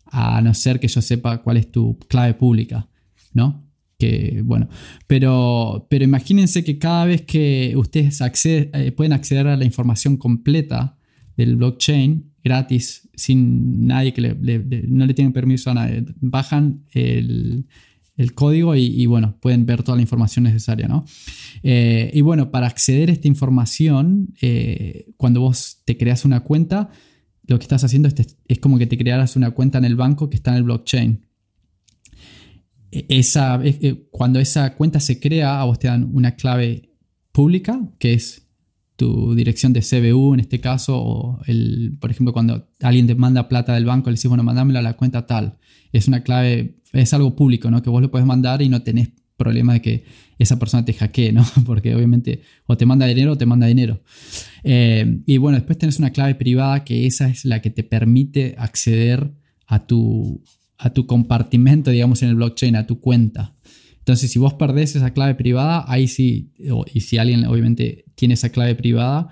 a 0.07 0.41
no 0.41 0.53
ser 0.55 0.81
que 0.81 0.89
yo 0.89 1.01
sepa 1.01 1.43
cuál 1.43 1.57
es 1.57 1.71
tu 1.71 1.99
clave 2.09 2.35
pública, 2.35 2.89
¿no? 3.33 3.65
Que, 3.99 4.43
bueno, 4.45 4.69
pero, 5.07 5.87
pero 5.89 6.05
imagínense 6.05 6.65
que 6.65 6.79
cada 6.79 7.05
vez 7.05 7.23
que 7.23 7.75
ustedes 7.77 8.21
eh, 8.45 8.93
pueden 8.93 9.13
acceder 9.13 9.47
a 9.47 9.57
la 9.57 9.65
información 9.65 10.17
completa 10.17 10.97
del 11.37 11.57
blockchain 11.57 12.33
gratis, 12.43 13.09
sin 13.15 13.87
nadie 13.87 14.13
que 14.13 14.21
no 14.87 15.07
le 15.07 15.15
tengan 15.15 15.33
permiso 15.33 15.71
a 15.71 15.75
nadie, 15.75 16.05
bajan 16.21 16.85
el, 16.93 17.67
el 18.17 18.35
código 18.35 18.77
y, 18.77 19.07
bueno, 19.07 19.37
pueden 19.41 19.67
ver 19.67 19.83
toda 19.83 19.97
la 19.97 20.03
información 20.03 20.45
necesaria, 20.45 20.87
¿no? 20.87 21.05
Eh, 21.63 22.11
y 22.15 22.21
bueno, 22.21 22.51
para 22.51 22.67
acceder 22.67 23.11
a 23.11 23.13
esta 23.13 23.27
información, 23.27 24.35
eh, 24.41 25.13
cuando 25.17 25.41
vos 25.41 25.83
te 25.85 25.97
creas 25.97 26.25
una 26.25 26.41
cuenta, 26.41 26.91
lo 27.47 27.59
que 27.59 27.65
estás 27.65 27.83
haciendo 27.83 28.09
es, 28.09 28.59
como 28.61 28.79
que 28.79 28.87
te 28.87 28.97
crearas 28.97 29.37
una 29.37 29.51
cuenta 29.51 29.79
en 29.79 29.85
el 29.85 29.97
banco 29.97 30.31
que 30.31 30.37
está 30.37 30.53
en 30.53 30.59
el 30.59 30.63
blockchain. 30.63 31.27
E, 32.93 33.07
esa, 33.09 33.61
eh, 33.65 34.07
cuando 34.11 34.39
esa 34.39 34.75
cuenta 34.75 35.01
se 35.01 35.19
crea, 35.19 35.61
a 35.61 35.65
vos 35.65 35.81
te 35.81 35.89
dan 35.89 36.09
una 36.15 36.37
clave 36.37 36.91
pública, 37.33 37.81
que 37.99 38.13
es 38.15 38.47
tu 38.95 39.35
dirección 39.35 39.73
de 39.73 39.81
CBU 39.81 40.35
en 40.35 40.41
este 40.41 40.61
caso, 40.61 40.97
o 40.97 41.41
el, 41.47 41.99
por 42.01 42.13
ejemplo, 42.13 42.33
cuando 42.33 42.69
alguien 42.81 43.09
te 43.09 43.17
manda 43.17 43.49
plata 43.49 43.75
del 43.75 43.87
banco, 43.87 44.09
le 44.09 44.15
dices, 44.15 44.29
bueno, 44.29 44.45
mandámela 44.45 44.79
a 44.79 44.83
la 44.83 44.97
cuenta 44.97 45.27
tal. 45.27 45.59
Es 45.95 46.09
una 46.09 46.23
clave 46.23 46.75
es 47.01 47.13
algo 47.13 47.35
público, 47.35 47.71
¿no? 47.71 47.83
Que 47.83 47.91
vos 47.91 48.01
lo 48.01 48.11
puedes 48.11 48.27
mandar 48.27 48.63
y 48.63 48.69
no 48.69 48.83
tenés 48.83 49.09
problema 49.37 49.75
de 49.75 49.83
que 49.83 50.05
esa 50.39 50.59
persona 50.59 50.85
te 50.85 50.93
hackee, 50.93 51.33
¿no? 51.33 51.45
Porque 51.67 51.95
obviamente 51.95 52.43
o 52.67 52.77
te 52.77 52.87
manda 52.87 53.07
dinero 53.07 53.33
o 53.33 53.39
te 53.39 53.47
manda 53.47 53.67
dinero. 53.67 54.01
Eh, 54.63 55.21
y 55.27 55.39
bueno, 55.39 55.59
después 55.59 55.79
tenés 55.79 55.99
una 55.99 56.11
clave 56.11 56.35
privada 56.35 56.85
que 56.85 57.07
esa 57.07 57.29
es 57.29 57.45
la 57.45 57.61
que 57.61 57.71
te 57.71 57.83
permite 57.83 58.55
acceder 58.59 59.33
a 59.67 59.87
tu, 59.87 60.43
a 60.79 60.91
tu 60.91 61.07
compartimento, 61.07 61.91
digamos, 61.91 62.23
en 62.23 62.31
el 62.31 62.37
blockchain, 62.37 62.77
a 62.77 62.87
tu 62.87 63.01
cuenta. 63.01 63.55
Entonces, 63.99 64.31
si 64.31 64.39
vos 64.39 64.55
perdés 64.55 64.97
esa 64.97 65.15
clave 65.15 65.35
privada, 65.35 65.85
ahí 65.89 66.09
sí, 66.09 66.53
y 66.93 67.01
si 67.01 67.17
alguien 67.17 67.47
obviamente 67.47 68.05
tiene 68.15 68.35
esa 68.35 68.51
clave 68.51 68.75
privada, 68.75 69.29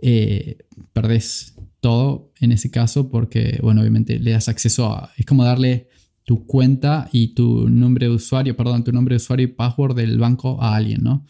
eh, 0.00 0.58
perdés 0.92 1.56
todo 1.80 2.32
en 2.38 2.52
ese 2.52 2.70
caso 2.70 3.10
porque, 3.10 3.58
bueno, 3.62 3.80
obviamente 3.80 4.20
le 4.20 4.30
das 4.30 4.48
acceso 4.48 4.92
a... 4.92 5.10
Es 5.16 5.26
como 5.26 5.44
darle 5.44 5.88
tu 6.24 6.46
cuenta 6.46 7.08
y 7.12 7.28
tu 7.28 7.68
nombre 7.68 8.06
de 8.06 8.14
usuario, 8.14 8.56
perdón, 8.56 8.84
tu 8.84 8.92
nombre 8.92 9.14
de 9.14 9.16
usuario 9.16 9.44
y 9.44 9.52
password 9.52 9.96
del 9.96 10.18
banco 10.18 10.62
a 10.62 10.76
alguien, 10.76 11.02
¿no? 11.02 11.24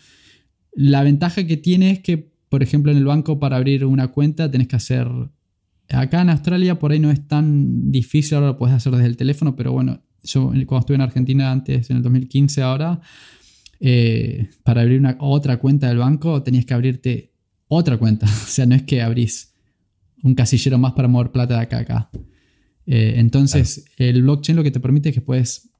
La 0.72 1.02
ventaja 1.02 1.46
que 1.46 1.56
tiene 1.56 1.90
es 1.90 2.00
que, 2.00 2.32
por 2.48 2.62
ejemplo, 2.62 2.92
en 2.92 2.98
el 2.98 3.04
banco 3.04 3.38
para 3.38 3.56
abrir 3.56 3.84
una 3.84 4.08
cuenta 4.08 4.50
tenés 4.50 4.68
que 4.68 4.76
hacer... 4.76 5.08
Acá 5.88 6.22
en 6.22 6.30
Australia 6.30 6.78
por 6.78 6.92
ahí 6.92 7.00
no 7.00 7.10
es 7.10 7.26
tan 7.26 7.90
difícil, 7.90 8.36
ahora 8.36 8.48
lo 8.48 8.58
puedes 8.58 8.74
hacer 8.74 8.92
desde 8.92 9.08
el 9.08 9.16
teléfono, 9.16 9.56
pero 9.56 9.72
bueno, 9.72 10.00
yo 10.22 10.46
cuando 10.66 10.78
estuve 10.78 10.94
en 10.94 11.02
Argentina 11.02 11.50
antes, 11.50 11.90
en 11.90 11.98
el 11.98 12.02
2015 12.02 12.62
ahora, 12.62 13.00
eh, 13.80 14.48
para 14.62 14.82
abrir 14.82 15.00
una, 15.00 15.16
otra 15.18 15.58
cuenta 15.58 15.88
del 15.88 15.98
banco 15.98 16.42
tenías 16.42 16.64
que 16.64 16.72
abrirte 16.72 17.32
otra 17.68 17.98
cuenta. 17.98 18.26
O 18.44 18.46
sea, 18.46 18.64
no 18.64 18.74
es 18.74 18.82
que 18.82 19.02
abrís 19.02 19.54
un 20.22 20.34
casillero 20.34 20.78
más 20.78 20.92
para 20.92 21.08
mover 21.08 21.32
plata 21.32 21.56
de 21.56 21.60
acá 21.60 21.78
a 21.78 21.80
acá. 21.80 22.10
Eh, 22.86 23.14
entonces, 23.16 23.84
el 23.96 24.22
blockchain 24.22 24.56
lo 24.56 24.62
que 24.62 24.70
te 24.70 24.80
permite 24.80 25.10
es 25.10 25.14
que 25.14 25.20
puedes, 25.20 25.70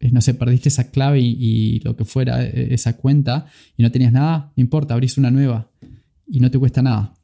eh, 0.00 0.10
no 0.10 0.20
sé, 0.20 0.34
perdiste 0.34 0.68
esa 0.68 0.90
clave 0.90 1.20
y, 1.20 1.80
lo 1.80 1.96
que 1.96 2.04
fuera, 2.04 2.44
eh, 2.44 2.68
esa 2.72 2.96
cuenta, 2.96 3.46
y 3.76 3.82
no 3.82 3.90
tenías 3.90 4.12
nada, 4.12 4.52
no 4.56 4.60
importa, 4.60 4.94
abrís 4.94 5.18
una 5.18 5.30
nueva 5.30 5.70
y 6.26 6.40
no 6.40 6.50
te 6.50 6.58
cuesta 6.58 6.82
nada. 6.82 7.14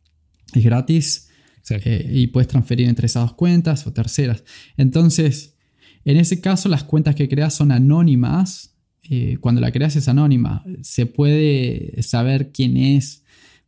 Es 0.55 0.65
gratis 0.65 1.27
y 1.85 2.27
puedes 2.29 2.49
transferir 2.49 2.89
entre 2.89 3.07
esas 3.07 3.23
dos 3.23 3.35
cuentas 3.35 3.87
o 3.87 3.93
terceras. 3.93 4.43
Entonces, 4.77 5.55
en 6.05 6.17
ese 6.17 6.41
caso, 6.41 6.69
las 6.69 6.83
cuentas 6.83 7.15
que 7.15 7.29
creas 7.29 7.55
son 7.55 7.71
anónimas. 7.71 8.75
cuando 9.41 9.61
la 9.61 9.71
creas 9.71 9.95
es 9.95 10.09
anónima. 10.09 10.65
Se 10.83 11.07
puede 11.07 12.03
saber 12.03 12.50
quién 12.50 12.77
es. 12.77 13.20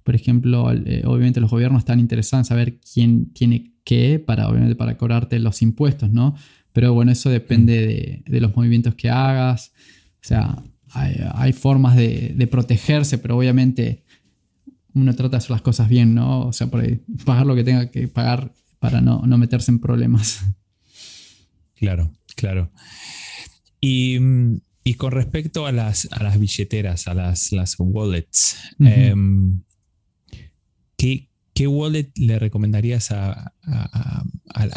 Por 0.03 0.15
ejemplo, 0.15 0.65
obviamente 0.65 1.41
los 1.41 1.51
gobiernos 1.51 1.81
están 1.81 2.01
interesados 2.01 2.47
en 2.47 2.49
saber 2.49 2.81
quién 2.81 3.33
tiene 3.33 3.73
que 3.85 4.19
para, 4.19 4.49
obviamente, 4.49 4.77
para 4.77 4.97
cobrarte 4.97 5.39
los 5.39 5.63
impuestos, 5.63 6.11
¿no? 6.11 6.35
Pero 6.73 6.95
bueno, 6.95 7.13
eso 7.13 7.31
depende 7.31 8.23
de, 8.27 8.41
los 8.41 8.57
movimientos 8.57 8.95
que 8.95 9.11
hagas. 9.11 9.73
O 10.23 10.27
sea, 10.27 10.63
hay, 10.95 11.53
formas 11.53 11.97
de, 11.97 12.49
protegerse, 12.51 13.19
pero 13.19 13.37
obviamente 13.37 14.05
uno 14.95 15.15
trata 15.15 15.33
de 15.33 15.37
hacer 15.39 15.51
las 15.51 15.63
cosas 15.63 15.89
bien, 15.89 16.15
¿no? 16.15 16.47
O 16.47 16.53
sea, 16.53 16.69
por 16.69 16.85
pagar 17.25 17.47
lo 17.47 17.55
que 17.55 17.65
tenga 17.65 17.91
que 17.91 18.09
pagar 18.09 18.53
para 18.79 19.01
no, 19.01 19.21
meterse 19.39 19.71
en 19.71 19.79
problemas. 19.79 20.45
Claro, 21.75 22.13
claro. 22.37 22.71
Y, 23.81 24.17
con 24.97 25.11
respecto 25.11 25.67
a 25.67 25.73
las, 25.73 26.09
a 26.13 26.23
las 26.23 26.39
billeteras, 26.39 27.09
a 27.09 27.15
las, 27.15 27.51
las 27.51 27.75
wallets, 27.79 28.57
em, 28.79 29.63
¿qué, 31.03 31.29
¿qué 31.53 31.67
wallet 31.67 32.13
le 32.15 32.39
recomendarías 32.39 33.11
a, 33.11 33.55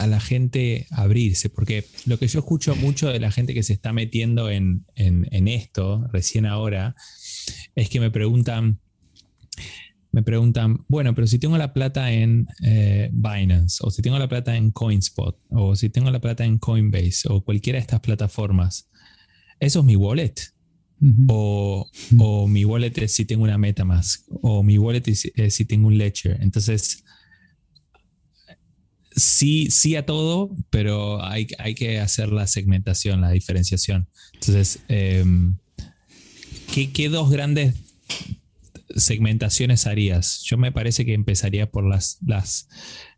la 0.07 0.19
gente 0.19 0.87
abrirse? 0.89 1.49
Porque 1.49 1.85
lo 2.07 2.17
que 2.17 2.27
yo 2.27 2.39
escucho 2.39 2.75
mucho 2.75 3.09
de 3.09 3.19
la 3.19 3.31
gente 3.31 3.53
que 3.53 3.61
se 3.61 3.73
está 3.73 3.93
metiendo 3.93 4.49
en, 4.49 4.85
esto 4.95 6.07
recién 6.11 6.47
ahora 6.47 6.95
es 7.75 7.89
que 7.89 7.99
me 7.99 8.09
preguntan, 8.09 8.79
me 10.11 10.23
preguntan, 10.23 10.83
bueno, 10.87 11.13
pero 11.13 11.27
si 11.27 11.37
tengo 11.37 11.59
la 11.59 11.73
plata 11.73 12.11
en 12.11 12.47
eh, 12.63 13.11
Binance, 13.13 13.83
o 13.85 13.91
si 13.91 14.01
tengo 14.01 14.17
la 14.17 14.27
plata 14.27 14.55
en 14.55 14.71
CoinSpot, 14.71 15.37
o 15.49 15.75
si 15.75 15.91
tengo 15.91 16.09
la 16.09 16.21
plata 16.21 16.43
en 16.43 16.57
Coinbase, 16.57 17.27
o 17.29 17.43
cualquiera 17.43 17.77
de 17.77 17.81
estas 17.81 17.99
plataformas, 17.99 18.89
¿eso 19.59 19.81
es 19.81 19.85
mi 19.85 19.95
wallet? 19.95 20.54
O, 21.27 22.47
mi 22.47 22.65
wallet 22.65 22.97
es 22.97 23.11
si 23.11 23.25
tengo 23.25 23.43
una 23.43 23.57
MetaMask, 23.57 24.25
o 24.41 24.63
mi 24.63 24.77
wallet 24.77 25.03
es, 25.07 25.53
si 25.53 25.65
tengo 25.65 25.87
un 25.87 25.97
Ledger. 25.97 26.37
Entonces, 26.41 27.03
sí, 29.15 29.69
sí 29.69 29.95
a 29.95 30.05
todo, 30.05 30.55
pero 30.69 31.23
hay, 31.23 31.47
hay 31.59 31.75
que 31.75 31.99
hacer 31.99 32.29
la 32.29 32.47
segmentación, 32.47 33.21
la 33.21 33.31
diferenciación. 33.31 34.07
Entonces, 34.33 34.79
em, 34.87 35.57
¿qué, 36.93 37.09
dos 37.09 37.29
grandes 37.29 37.75
segmentaciones 38.95 39.87
harías? 39.87 40.41
Yo 40.43 40.57
me 40.57 40.71
parece 40.71 41.05
que 41.05 41.13
empezaría 41.13 41.69
por 41.69 41.87
las, 41.87 42.17
las 42.25 42.67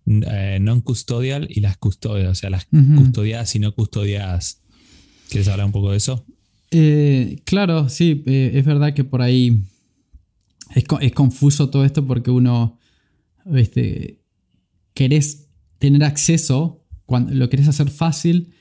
eh, 0.06 0.58
non-custodial 0.62 1.48
y 1.50 1.62
las 1.62 1.78
custodial, 1.78 2.28
o 2.28 2.36
sea, 2.36 2.50
las 2.50 2.66
custodiadas 2.66 3.56
y 3.56 3.60
no 3.60 3.74
custodiadas. 3.74 4.62
¿Quieres 5.30 5.48
hablar 5.50 5.66
un 5.66 5.74
poco 5.74 5.92
de 5.92 5.98
eso? 5.98 6.26
Eh, 6.72 7.42
claro, 7.46 7.90
sí, 7.90 8.24
eh, 8.26 8.52
es 8.56 8.66
verdad 8.66 8.94
que 8.94 9.04
por 9.04 9.22
ahí 9.22 9.64
es, 10.76 10.84
es, 11.02 11.12
confuso 11.14 11.70
todo 11.70 11.86
esto 11.86 12.06
porque 12.06 12.30
uno, 12.30 12.78
este, 13.56 14.22
querés 14.94 15.48
tener 15.80 16.04
acceso, 16.04 16.86
cuando 17.06 17.34
lo 17.34 17.50
querés 17.50 17.68
hacer 17.68 17.90
fácil, 17.90 18.54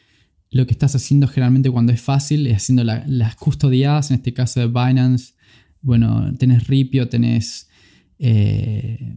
lo 0.51 0.67
que 0.67 0.73
estás 0.73 0.95
haciendo 0.95 1.27
generalmente 1.27 1.71
cuando 1.71 1.93
es 1.93 2.01
fácil 2.01 2.47
es 2.47 2.59
haciendo 2.59 2.85
las 2.85 3.37
custodiadas, 3.37 4.11
en 4.11 4.17
este 4.17 4.33
caso 4.33 4.61
de 4.61 4.67
Binance, 4.69 5.35
bueno, 5.81 6.33
tenés 6.39 6.69
Ripio, 6.69 7.09
tenés 7.09 7.69
eh, 8.19 9.15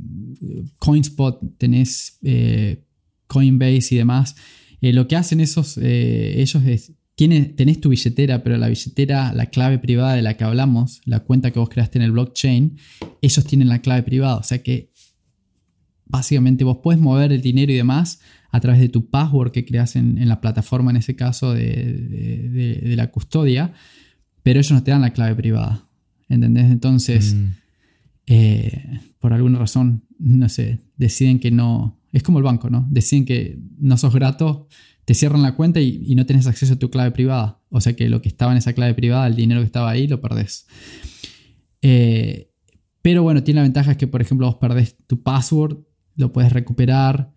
CoinSpot, 0.80 1.58
tenés 1.58 2.20
Coinbase 3.28 3.96
y 3.96 3.98
demás. 3.98 4.36
Lo 4.82 5.08
que 5.08 5.16
hacen 5.16 5.40
esos, 5.40 5.78
ellos 5.78 6.64
es, 6.66 6.94
tenés 7.28 7.82
tu 7.82 7.90
billetera, 7.90 8.44
pero 8.44 8.58
la 8.58 8.70
billetera, 8.70 9.34
la 9.34 9.48
clave 9.48 9.80
privada 9.80 10.14
de 10.14 10.22
la 10.22 10.36
que 10.36 10.44
hablamos, 10.44 11.02
la 11.06 11.20
cuenta 11.20 11.52
que 11.52 11.60
vos 11.60 11.70
creaste 11.70 11.98
en 11.98 12.04
el 12.04 12.12
blockchain, 12.12 12.78
ellos 13.22 13.46
tienen 13.46 13.68
la 13.68 13.80
clave 13.80 14.04
privada. 14.04 14.38
O 14.38 14.44
sea 14.44 14.64
que 14.64 14.92
básicamente 16.06 16.64
vos 16.64 16.80
puedes 16.82 17.02
mover 17.02 17.32
el 17.32 17.42
dinero 17.42 17.72
y 17.72 17.76
demás 17.76 18.20
a 18.52 18.60
través 18.60 18.80
de 18.80 18.90
tu 18.90 19.10
password 19.10 19.52
que 19.52 19.66
creas 19.66 19.96
en, 19.96 20.28
la 20.28 20.42
plataforma, 20.42 20.92
en 20.92 20.98
ese 20.98 21.16
caso 21.16 21.54
de, 21.54 22.94
la 22.96 23.12
custodia, 23.12 23.74
pero 24.42 24.60
ellos 24.60 24.72
no 24.72 24.84
te 24.84 24.92
dan 24.92 25.02
la 25.02 25.14
clave 25.14 25.36
privada. 25.36 25.86
¿Entendés? 26.30 26.66
Entonces, 26.66 27.34
mm. 27.34 27.48
eh, 28.28 29.00
por 29.20 29.34
alguna 29.34 29.60
razón, 29.60 30.04
no 30.20 30.48
sé, 30.50 30.80
deciden 30.98 31.40
que 31.40 31.52
no. 31.52 31.98
Es 32.12 32.24
como 32.24 32.40
el 32.40 32.44
banco, 32.44 32.70
¿no? 32.70 32.88
Deciden 32.90 33.26
que 33.26 33.60
no 33.78 33.98
sos 33.98 34.14
grato, 34.14 34.68
te 35.10 35.16
cierran 35.16 35.42
la 35.42 35.56
cuenta 35.56 35.82
y, 35.82 36.14
no 36.14 36.28
tienes 36.28 36.46
acceso 36.46 36.76
a 36.76 36.76
tu 36.78 36.92
clave 36.92 37.10
privada. 37.10 37.64
O 37.70 37.82
sea 37.82 37.96
que 37.96 38.10
lo 38.10 38.22
que 38.22 38.30
estaba 38.30 38.52
en 38.52 38.60
esa 38.60 38.74
clave 38.74 38.94
privada, 38.94 39.26
el 39.26 39.36
dinero 39.36 39.60
que 39.60 39.66
estaba 39.66 39.90
ahí, 39.90 40.08
lo 40.08 40.22
perdés. 40.22 40.68
Eh, 41.82 42.52
pero 43.02 43.24
bueno, 43.24 43.42
tiene 43.42 43.58
la 43.58 43.64
ventaja 43.64 43.90
es 43.90 43.98
que, 43.98 44.06
por 44.06 44.22
ejemplo, 44.22 44.46
vos 44.46 44.58
perdés 44.58 44.98
tu 45.08 45.24
password, 45.24 45.80
lo 46.16 46.32
puedes 46.32 46.54
recuperar, 46.54 47.34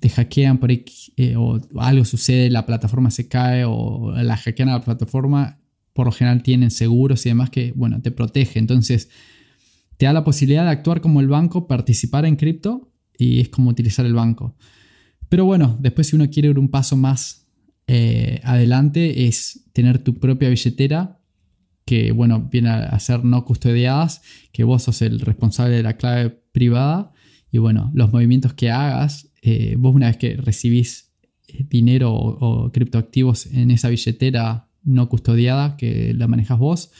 te 0.00 0.08
hackean 0.08 0.58
por 0.58 0.70
ahí 0.70 0.84
eh, 1.16 1.36
o 1.36 1.60
algo 1.78 2.04
sucede, 2.04 2.50
la 2.50 2.66
plataforma 2.66 3.12
se 3.12 3.28
cae 3.28 3.64
o 3.64 4.12
la 4.16 4.36
hackean 4.36 4.68
a 4.70 4.72
la 4.72 4.84
plataforma, 4.84 5.60
por 5.92 6.06
lo 6.06 6.12
general 6.12 6.42
tienen 6.42 6.72
seguros 6.72 7.24
y 7.24 7.28
demás 7.28 7.50
que, 7.50 7.70
bueno, 7.76 8.02
te 8.02 8.10
protege. 8.10 8.58
Entonces, 8.58 9.10
te 9.96 10.06
da 10.06 10.12
la 10.12 10.24
posibilidad 10.24 10.64
de 10.64 10.70
actuar 10.70 11.00
como 11.00 11.20
el 11.20 11.28
banco, 11.28 11.68
participar 11.68 12.24
en 12.24 12.34
cripto 12.34 12.90
y 13.16 13.38
es 13.38 13.48
como 13.48 13.70
utilizar 13.70 14.04
el 14.06 14.14
banco. 14.14 14.56
Pero 15.28 15.44
bueno, 15.44 15.76
después 15.80 16.08
si 16.08 16.16
uno 16.16 16.28
quiere 16.30 16.48
ir 16.50 16.58
un 16.58 16.68
paso 16.68 16.96
más 16.96 17.44
eh, 17.86 18.40
adelante 18.44 19.26
es 19.26 19.64
tener 19.74 19.98
tu 19.98 20.14
propia 20.14 20.48
billetera 20.48 21.20
que, 21.84 22.12
bueno, 22.12 22.48
viene 22.50 22.70
a 22.70 22.98
ser 22.98 23.24
no 23.24 23.44
custodiadas, 23.44 24.22
que 24.52 24.64
vos 24.64 24.84
sos 24.84 25.02
el 25.02 25.20
responsable 25.20 25.76
de 25.76 25.82
la 25.82 25.98
clave 25.98 26.30
privada 26.52 27.12
y 27.52 27.58
bueno, 27.58 27.90
los 27.94 28.10
movimientos 28.10 28.54
que 28.54 28.70
hagas 28.70 29.30
eh, 29.42 29.76
vos 29.78 29.94
una 29.94 30.06
vez 30.06 30.16
que 30.16 30.36
recibís 30.36 31.12
eh, 31.48 31.66
dinero 31.68 32.14
o, 32.14 32.72
criptoactivos 32.72 33.46
en 33.46 33.70
esa 33.70 33.90
billetera 33.90 34.70
no 34.82 35.10
custodiada 35.10 35.76
que 35.76 36.14
la 36.14 36.26
manejas 36.26 36.58
vos, 36.58 36.90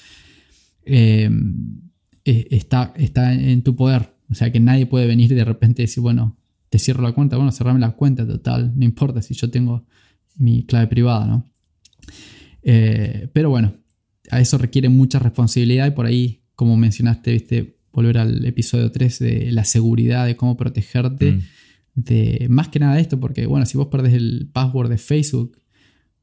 está, 2.25 2.93
está 2.97 3.33
en 3.33 3.63
tu 3.63 3.75
poder. 3.75 4.15
O 4.31 4.35
sea 4.35 4.51
que 4.53 4.61
nadie 4.61 4.87
puede 4.87 5.07
venir 5.07 5.35
de 5.35 5.45
repente 5.45 5.83
decir, 5.83 6.03
bueno, 6.03 6.37
te 6.75 6.81
cierro 6.81 7.05
la 7.05 7.13
cuenta, 7.13 7.37
bueno, 7.37 7.53
cerrame 7.53 7.79
la 7.79 7.93
cuenta, 7.93 8.27
total, 8.27 8.73
no 8.75 8.85
importa 8.85 9.23
si 9.23 9.35
yo 9.35 9.49
tengo 9.49 9.87
mi 10.37 10.65
clave 10.65 10.89
privada, 10.89 11.25
¿no? 11.27 11.49
pero 12.65 13.51
bueno, 13.51 13.75
a 14.31 14.41
eso 14.41 14.59
requiere 14.59 14.89
mucha 14.89 15.21
responsabilidad 15.21 15.87
y 15.87 15.91
por 15.93 16.07
ahí, 16.07 16.43
como 16.57 16.77
mencionaste, 16.77 17.31
viste, 17.31 17.77
volver 17.93 18.19
al 18.19 18.45
episodio 18.45 18.91
3 18.91 19.19
de 19.21 19.53
la 19.53 19.65
seguridad, 19.65 20.27
de 20.27 20.35
cómo 20.35 20.57
protegerte. 20.57 21.33
Mm 21.33 21.43
de 21.95 22.47
más 22.51 22.69
que 22.69 22.81
nada 22.81 22.99
esto, 22.99 23.21
porque 23.21 23.47
bueno, 23.47 23.67
si 23.67 23.79
vos 23.79 23.89
perdés 23.89 24.15
el 24.15 24.51
password 24.53 24.91
de 24.91 24.99
Facebook, 24.99 25.59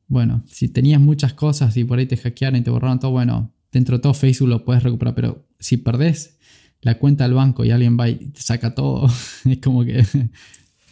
bueno, 0.07 0.43
si 0.47 0.67
tenías 0.67 0.99
muchas 0.99 1.33
cosas 1.33 1.75
y 1.77 1.83
por 1.83 1.99
ahí 1.99 2.05
te 2.05 2.17
hackearon 2.17 2.59
y 2.59 2.63
te 2.63 2.69
borraron 2.69 2.99
todo, 2.99 3.11
bueno, 3.11 3.53
dentro 3.71 3.97
de 3.97 4.01
todo 4.01 4.13
Facebook 4.13 4.49
lo 4.49 4.65
puedes 4.65 4.83
recuperar, 4.83 5.15
pero 5.15 5.47
si 5.59 5.77
perdés 5.77 6.37
la 6.81 6.97
cuenta 6.97 7.25
del 7.25 7.33
banco 7.33 7.63
y 7.63 7.71
alguien 7.71 7.97
va 7.99 8.09
y 8.09 8.15
te 8.15 8.41
saca 8.41 8.73
todo, 8.73 9.09
es 9.45 9.57
como 9.59 9.85
que 9.85 10.05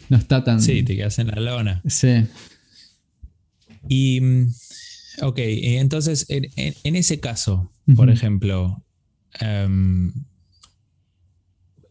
no 0.08 0.16
está 0.16 0.44
tan... 0.44 0.60
Sí, 0.60 0.82
te 0.82 0.96
quedas 0.96 1.18
en 1.18 1.28
la 1.28 1.40
lona. 1.40 1.82
Sí. 1.86 2.26
Y, 3.88 4.20
mm, 4.20 4.52
ok, 5.22 5.38
entonces 5.38 6.26
en, 6.28 6.96
ese 6.96 7.20
caso, 7.20 7.72
por 7.96 8.10
ejemplo, 8.10 8.84
em, 9.40 10.12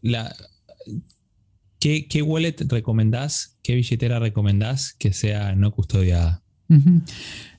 la, 0.02 0.34
¿Qué, 1.80 2.22
wallet 2.22 2.56
recomendás? 2.68 3.56
¿Qué 3.62 3.74
billetera 3.74 4.18
recomendás 4.18 4.92
que 4.92 5.14
sea 5.14 5.54
no 5.54 5.72
custodiada? 5.72 6.42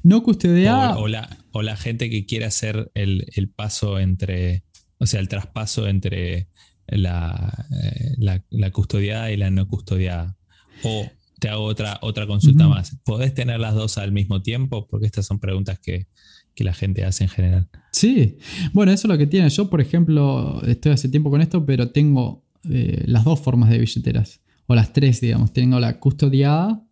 No 0.03 0.21
custodiada. 0.21 0.97
O, 0.97 1.07
la, 1.07 1.75
gente 1.75 2.09
que 2.11 2.27
quiera 2.27 2.47
hacer 2.47 2.91
el, 2.93 3.49
paso 3.55 3.99
entre, 3.99 4.63
o 5.01 5.07
sea, 5.07 5.19
el 5.19 5.27
traspaso 5.27 5.87
entre 5.87 6.47
la, 6.85 7.65
eh, 7.83 8.39
la, 8.51 8.71
custodiada 8.71 9.31
y 9.31 9.37
la 9.37 9.49
no 9.49 9.67
custodiada. 9.67 10.37
O 10.83 11.09
te 11.39 11.49
hago 11.49 11.63
otra, 11.63 11.97
otra 12.03 12.27
consulta 12.27 12.67
más. 12.67 12.97
¿Podés 13.03 13.33
tener 13.33 13.59
las 13.59 13.73
dos 13.73 13.97
al 13.97 14.11
mismo 14.11 14.43
tiempo? 14.43 14.87
Porque 14.87 15.07
estas 15.07 15.25
son 15.25 15.39
preguntas 15.39 15.79
que, 15.79 16.05
que 16.53 16.63
la 16.63 16.75
gente 16.75 17.03
hace 17.03 17.23
en 17.23 17.29
general. 17.31 17.69
Sí, 17.91 18.37
bueno, 18.73 18.91
eso 18.91 19.07
es 19.07 19.11
lo 19.11 19.17
que 19.17 19.25
tiene. 19.25 19.49
Yo, 19.49 19.71
por 19.71 19.81
ejemplo, 19.81 20.61
estoy 20.67 20.91
hace 20.91 21.09
tiempo 21.09 21.31
con 21.31 21.41
esto, 21.41 21.65
pero 21.65 21.89
tengo 21.89 22.45
eh, 22.69 23.03
las 23.07 23.23
dos 23.23 23.39
formas 23.39 23.71
de 23.71 23.79
billeteras, 23.79 24.41
o 24.67 24.75
las 24.75 24.93
tres, 24.93 25.19
digamos. 25.19 25.51
Tengo 25.51 25.79
la 25.79 25.99
custodiada, 25.99 26.83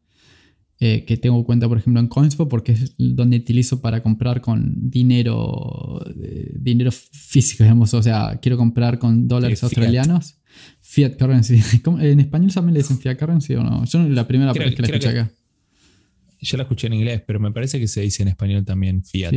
eh, 0.82 1.04
que 1.06 1.18
tengo 1.18 1.44
cuenta, 1.44 1.68
por 1.68 1.78
ejemplo, 1.78 2.00
en 2.00 2.08
Coinspo, 2.08 2.48
porque 2.48 2.72
es 2.72 2.96
donde 2.98 3.36
utilizo 3.36 3.82
para 3.82 4.02
comprar 4.02 4.39
con 4.39 4.89
dinero, 4.89 6.02
eh, 6.22 6.54
dinero 6.58 6.89
físico, 6.92 7.65
digamos. 7.65 7.94
O 7.94 8.02
sea, 8.02 8.39
quiero 8.42 8.56
comprar 8.56 8.98
con 8.98 9.28
dólares 9.28 9.62
australianos. 9.62 10.38
Fiat 10.80 11.18
currency. 11.18 11.62
¿En 12.00 12.22
español 12.22 12.54
también 12.54 12.76
le 12.76 12.80
dicen 12.80 12.98
fiat 12.98 13.18
currency 13.18 13.56
o 13.56 13.63
no? 13.63 13.84
Yo 13.84 14.08
la 14.08 14.26
primera 14.26 14.54
vez 14.54 14.74
que 14.74 14.82
la 14.82 14.88
escuché 14.88 15.10
acá. 15.10 15.32
Yo 16.42 16.56
la 16.56 16.63
escuché 16.63 16.88
en 16.88 16.94
inglés, 16.94 17.24
pero 17.28 17.42
me 17.42 17.52
parece 17.52 17.78
que 17.78 17.88
se 17.89 18.00
dice 18.00 18.24
en 18.24 18.30
español 18.30 18.63
también 18.63 19.04
fiat. 19.04 19.34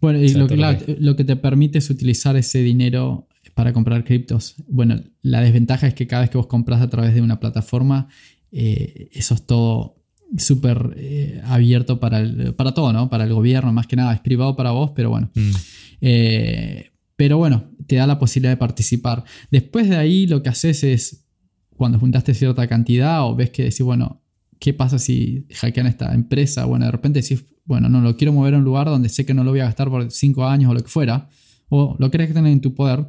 Bueno, 0.00 0.20
y 0.20 0.30
lo, 0.30 0.48
lo, 0.98 1.14
que 1.14 1.22
te 1.22 1.36
permite 1.36 1.78
es 1.78 1.88
utilizar 1.88 2.36
ese 2.36 2.58
dinero 2.60 3.28
para 3.54 3.72
comprar 3.72 4.04
criptos. 4.04 4.56
Bueno, 4.66 5.00
la 5.22 5.40
desventaja 5.40 5.86
es 5.86 5.94
que 5.94 6.06
cada 6.06 6.22
vez 6.22 6.30
que 6.30 6.38
vos 6.38 6.46
compras 6.46 6.80
a 6.80 6.90
través 6.90 7.14
de 7.14 7.20
una 7.20 7.38
plataforma, 7.38 8.08
eh, 8.52 9.08
eso 9.12 9.34
es 9.34 9.46
todo 9.46 9.96
súper 10.38 10.94
eh, 10.96 11.40
abierto 11.44 12.00
para, 12.00 12.22
para 12.56 12.72
todo, 12.72 12.92
¿no? 12.92 13.10
Para 13.10 13.24
el 13.24 13.32
gobierno, 13.32 13.72
más 13.72 13.86
que 13.86 13.96
nada, 13.96 14.14
es 14.14 14.20
privado 14.20 14.56
para 14.56 14.70
vos, 14.70 14.92
pero 14.94 15.10
bueno. 15.10 15.30
Mm. 15.34 15.50
Eh, 16.00 16.90
pero 17.16 17.38
bueno, 17.38 17.70
te 17.86 17.96
da 17.96 18.06
la 18.06 18.18
posibilidad 18.18 18.52
de 18.52 18.56
participar. 18.56 19.24
Después 19.50 19.88
de 19.88 19.96
ahí 19.96 20.26
lo 20.26 20.42
que 20.42 20.48
haces 20.48 20.84
es, 20.84 21.24
cuando 21.76 21.98
juntaste 21.98 22.34
cierta 22.34 22.66
cantidad 22.66 23.24
o 23.24 23.34
ves 23.34 23.50
que 23.50 23.64
decís, 23.64 23.82
bueno, 23.82 24.22
¿qué 24.58 24.72
pasa 24.72 24.98
si 24.98 25.46
hackean 25.54 25.86
esta 25.86 26.14
empresa? 26.14 26.64
Bueno, 26.64 26.86
de 26.86 26.92
repente 26.92 27.20
decís, 27.20 27.44
bueno, 27.64 27.88
no, 27.88 28.00
lo 28.00 28.16
quiero 28.16 28.32
mover 28.32 28.54
a 28.54 28.58
un 28.58 28.64
lugar 28.64 28.86
donde 28.86 29.08
sé 29.08 29.24
que 29.24 29.34
no 29.34 29.44
lo 29.44 29.50
voy 29.50 29.60
a 29.60 29.64
gastar 29.64 29.88
por 29.88 30.10
cinco 30.10 30.46
años 30.46 30.70
o 30.70 30.74
lo 30.74 30.80
que 30.80 30.88
fuera, 30.88 31.28
o 31.68 31.96
lo 31.98 32.10
querés 32.10 32.32
tener 32.32 32.52
en 32.52 32.60
tu 32.60 32.74
poder. 32.74 33.06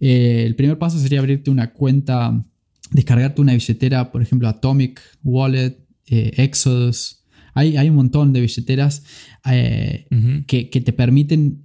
Eh, 0.00 0.44
el 0.46 0.54
primer 0.54 0.78
paso 0.78 0.98
sería 0.98 1.20
abrirte 1.20 1.50
una 1.50 1.72
cuenta, 1.72 2.44
descargarte 2.92 3.40
una 3.40 3.54
billetera, 3.54 4.12
por 4.12 4.22
ejemplo, 4.22 4.48
Atomic 4.48 5.00
Wallet, 5.22 5.78
eh, 6.06 6.32
Exodus. 6.36 7.24
Hay, 7.54 7.76
hay, 7.76 7.88
un 7.88 7.96
montón 7.96 8.32
de 8.32 8.40
billeteras 8.40 9.02
eh, 9.50 10.06
que, 10.46 10.64
te 10.64 10.92
permiten 10.92 11.64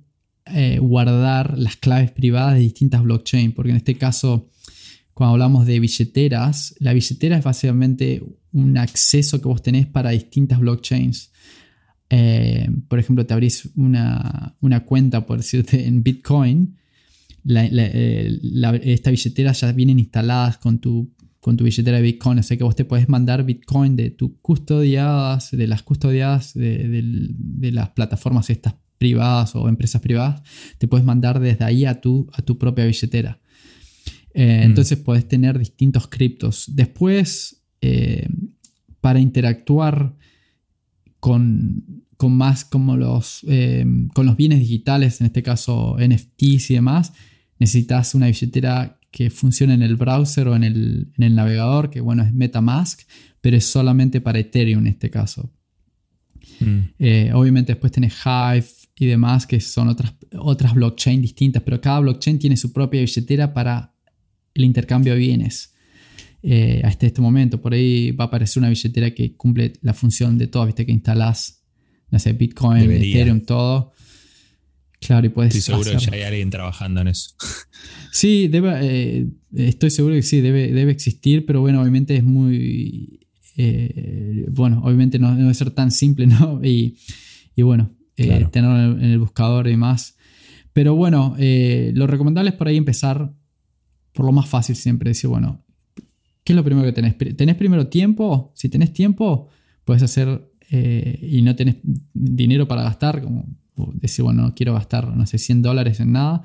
guardar 0.79 1.57
las 1.57 1.75
claves 1.75 2.11
privadas 2.11 2.55
de 2.55 2.61
distintas 2.61 3.03
blockchains, 3.03 3.53
porque 3.53 3.71
en 3.71 3.77
este 3.77 3.97
caso, 3.97 4.49
cuando 5.13 5.33
hablamos 5.33 5.65
de 5.65 5.79
billeteras, 5.79 6.75
la 6.79 6.93
billetera 6.93 7.37
es 7.37 7.43
básicamente 7.43 8.23
un 8.53 8.77
acceso 8.77 9.41
que 9.41 9.47
vos 9.47 9.61
tenés 9.61 9.87
para 9.87 10.11
distintas 10.11 10.59
blockchains. 10.59 11.31
por 12.87 12.99
ejemplo, 12.99 13.25
te 13.25 13.33
abrís 13.33 13.69
una, 13.75 14.55
una, 14.61 14.85
cuenta, 14.85 15.25
por 15.25 15.37
decirte, 15.37 15.85
en 15.85 16.03
Bitcoin 16.03 16.77
eh, 17.49 18.39
esta 18.83 19.09
billetera 19.09 19.53
ya 19.53 19.71
vienen 19.71 19.99
instaladas 19.99 20.57
con 20.57 20.79
tu, 20.79 21.13
con 21.47 21.55
tu 21.55 21.63
billetera 21.63 21.95
de 21.95 22.03
Bitcoin. 22.03 22.39
O 22.39 22.43
sea 22.43 22.57
que 22.57 22.65
vos 22.65 22.75
te 22.75 22.83
puedes 22.83 23.07
mandar 23.07 23.45
Bitcoin 23.45 23.95
de 23.95 24.09
tus 24.09 24.31
custodiadas, 24.41 25.51
de 25.51 25.65
las 25.65 25.81
custodiadas 25.81 26.53
de, 26.53 27.71
las 27.71 27.91
plataformas 27.91 28.49
estas 28.49 28.75
privadas 28.97 29.55
o 29.55 29.69
empresas 29.69 30.01
privadas, 30.01 30.41
te 30.77 30.89
puedes 30.89 31.05
mandar 31.05 31.39
desde 31.39 31.63
ahí 31.63 31.85
a 31.85 32.01
tu, 32.01 32.29
a 32.33 32.41
tu 32.41 32.57
propia 32.57 32.85
billetera. 32.85 33.39
Eh, 34.33 34.59
Mm. 34.59 34.63
Entonces 34.63 34.97
puedes 34.97 35.25
tener 35.25 35.57
distintos 35.57 36.07
criptos. 36.07 36.65
Después, 36.67 37.63
eh, 37.79 38.27
para 38.99 39.21
interactuar 39.21 40.17
con, 41.21 42.03
con 42.17 42.35
más 42.35 42.65
como 42.65 42.97
los, 42.97 43.45
eh, 43.47 43.85
con 44.13 44.25
los 44.25 44.35
bienes 44.35 44.59
digitales, 44.59 45.21
en 45.21 45.27
este 45.27 45.43
caso 45.43 45.95
NFTs 45.97 46.71
y 46.71 46.73
demás, 46.73 47.13
necesitas 47.57 48.15
una 48.15 48.27
billetera 48.27 48.99
que 49.17 49.31
funcione 49.31 49.73
en 49.73 49.81
el 49.81 49.95
browser 49.95 50.47
o 50.47 50.55
en 50.55 50.63
el, 50.63 51.11
en 51.17 51.23
el 51.23 51.33
navegador, 51.33 51.89
que 51.89 52.01
bueno, 52.01 52.21
es 52.21 52.31
Metamask, 52.31 53.01
pero 53.41 53.57
es 53.57 53.65
solamente 53.65 54.21
para 54.21 54.37
Ethereum 54.37 54.81
en 54.81 54.87
este 54.93 55.09
caso. 55.09 55.51
Mm. 56.59 56.79
Eh, 56.99 57.31
obviamente 57.33 57.71
después 57.71 57.91
tenés 57.91 58.13
Hive 58.23 58.67
y 58.95 59.07
demás, 59.07 59.47
que 59.47 59.59
son 59.59 59.87
otras, 59.87 60.13
otras 60.37 60.75
blockchain 60.75 61.19
distintas, 61.19 61.63
pero 61.63 61.81
cada 61.81 61.99
blockchain 62.01 62.37
tiene 62.37 62.57
su 62.57 62.71
propia 62.71 63.01
billetera 63.01 63.55
para 63.55 63.95
el 64.53 64.63
intercambio 64.63 65.13
de 65.13 65.19
bienes. 65.19 65.73
Eh, 66.43 66.81
hasta 66.83 67.07
este 67.07 67.19
momento, 67.19 67.59
por 67.59 67.73
ahí 67.73 68.11
va 68.11 68.25
a 68.25 68.27
aparecer 68.27 68.61
una 68.61 68.69
billetera 68.69 69.15
que 69.15 69.35
cumple 69.35 69.73
la 69.81 69.95
función 69.95 70.37
de 70.37 70.45
todo, 70.45 70.63
viste 70.67 70.85
que 70.85 70.91
instalás, 70.91 71.63
no 72.11 72.19
sé, 72.19 72.33
Bitcoin, 72.33 72.81
Debería. 72.81 73.15
Ethereum, 73.15 73.41
todo. 73.41 73.93
Claro, 74.99 75.27
y 75.27 75.29
puedes 75.29 75.55
Estoy 75.55 75.75
seguro 75.75 75.91
que 75.99 76.05
ya 76.05 76.11
hay 76.13 76.21
alguien 76.23 76.49
trabajando 76.49 77.01
en 77.01 77.07
eso. 77.09 77.31
Sí, 78.11 78.47
debe, 78.47 78.71
eh, 78.81 79.27
estoy 79.53 79.91
seguro 79.91 80.15
que 80.15 80.23
sí, 80.23 80.41
debe, 80.41 80.71
debe 80.71 80.91
existir, 80.91 81.45
pero 81.45 81.61
bueno, 81.61 81.81
obviamente 81.81 82.15
es 82.15 82.23
muy... 82.23 83.19
eh, 83.57 84.45
bueno, 84.49 84.81
obviamente 84.83 85.19
no, 85.19 85.31
no 85.31 85.37
debe 85.41 85.53
ser 85.53 85.69
tan 85.69 85.91
simple, 85.91 86.25
¿no? 86.27 86.59
Y, 86.63 86.97
y 87.55 87.61
bueno, 87.61 87.95
eh, 88.15 88.25
Claro. 88.25 88.49
tenerlo 88.49 88.97
en 88.97 89.03
el, 89.03 89.19
buscador 89.19 89.67
y 89.67 89.71
demás. 89.71 90.17
Pero 90.73 90.95
bueno, 90.95 91.35
eh, 91.37 91.91
lo 91.93 92.07
recomendable 92.07 92.49
es 92.49 92.55
por 92.55 92.67
ahí 92.67 92.77
empezar 92.77 93.31
por 94.13 94.25
lo 94.25 94.31
más 94.31 94.47
fácil 94.49 94.75
siempre. 94.75 95.11
Decir, 95.11 95.29
bueno, 95.29 95.63
¿qué 96.43 96.53
es 96.53 96.55
lo 96.55 96.63
primero 96.63 96.87
que 96.87 96.93
tenés? 96.93 97.15
¿Tenés 97.35 97.55
primero 97.55 97.87
tiempo? 97.87 98.51
Si 98.55 98.67
tenés 98.69 98.93
tiempo, 98.93 99.49
puedes 99.85 100.01
hacer 100.01 100.49
y 100.69 101.41
no 101.43 101.55
tenés 101.55 101.77
dinero 102.13 102.67
para 102.67 102.81
gastar, 102.81 103.21
como 103.21 103.47
decir, 103.95 104.23
bueno, 104.23 104.43
no 104.43 104.55
quiero 104.55 104.73
gastar, 104.73 105.15
no 105.15 105.25
sé, 105.25 105.37
100 105.37 105.61
dólares 105.61 105.99
en 105.99 106.11
nada 106.13 106.43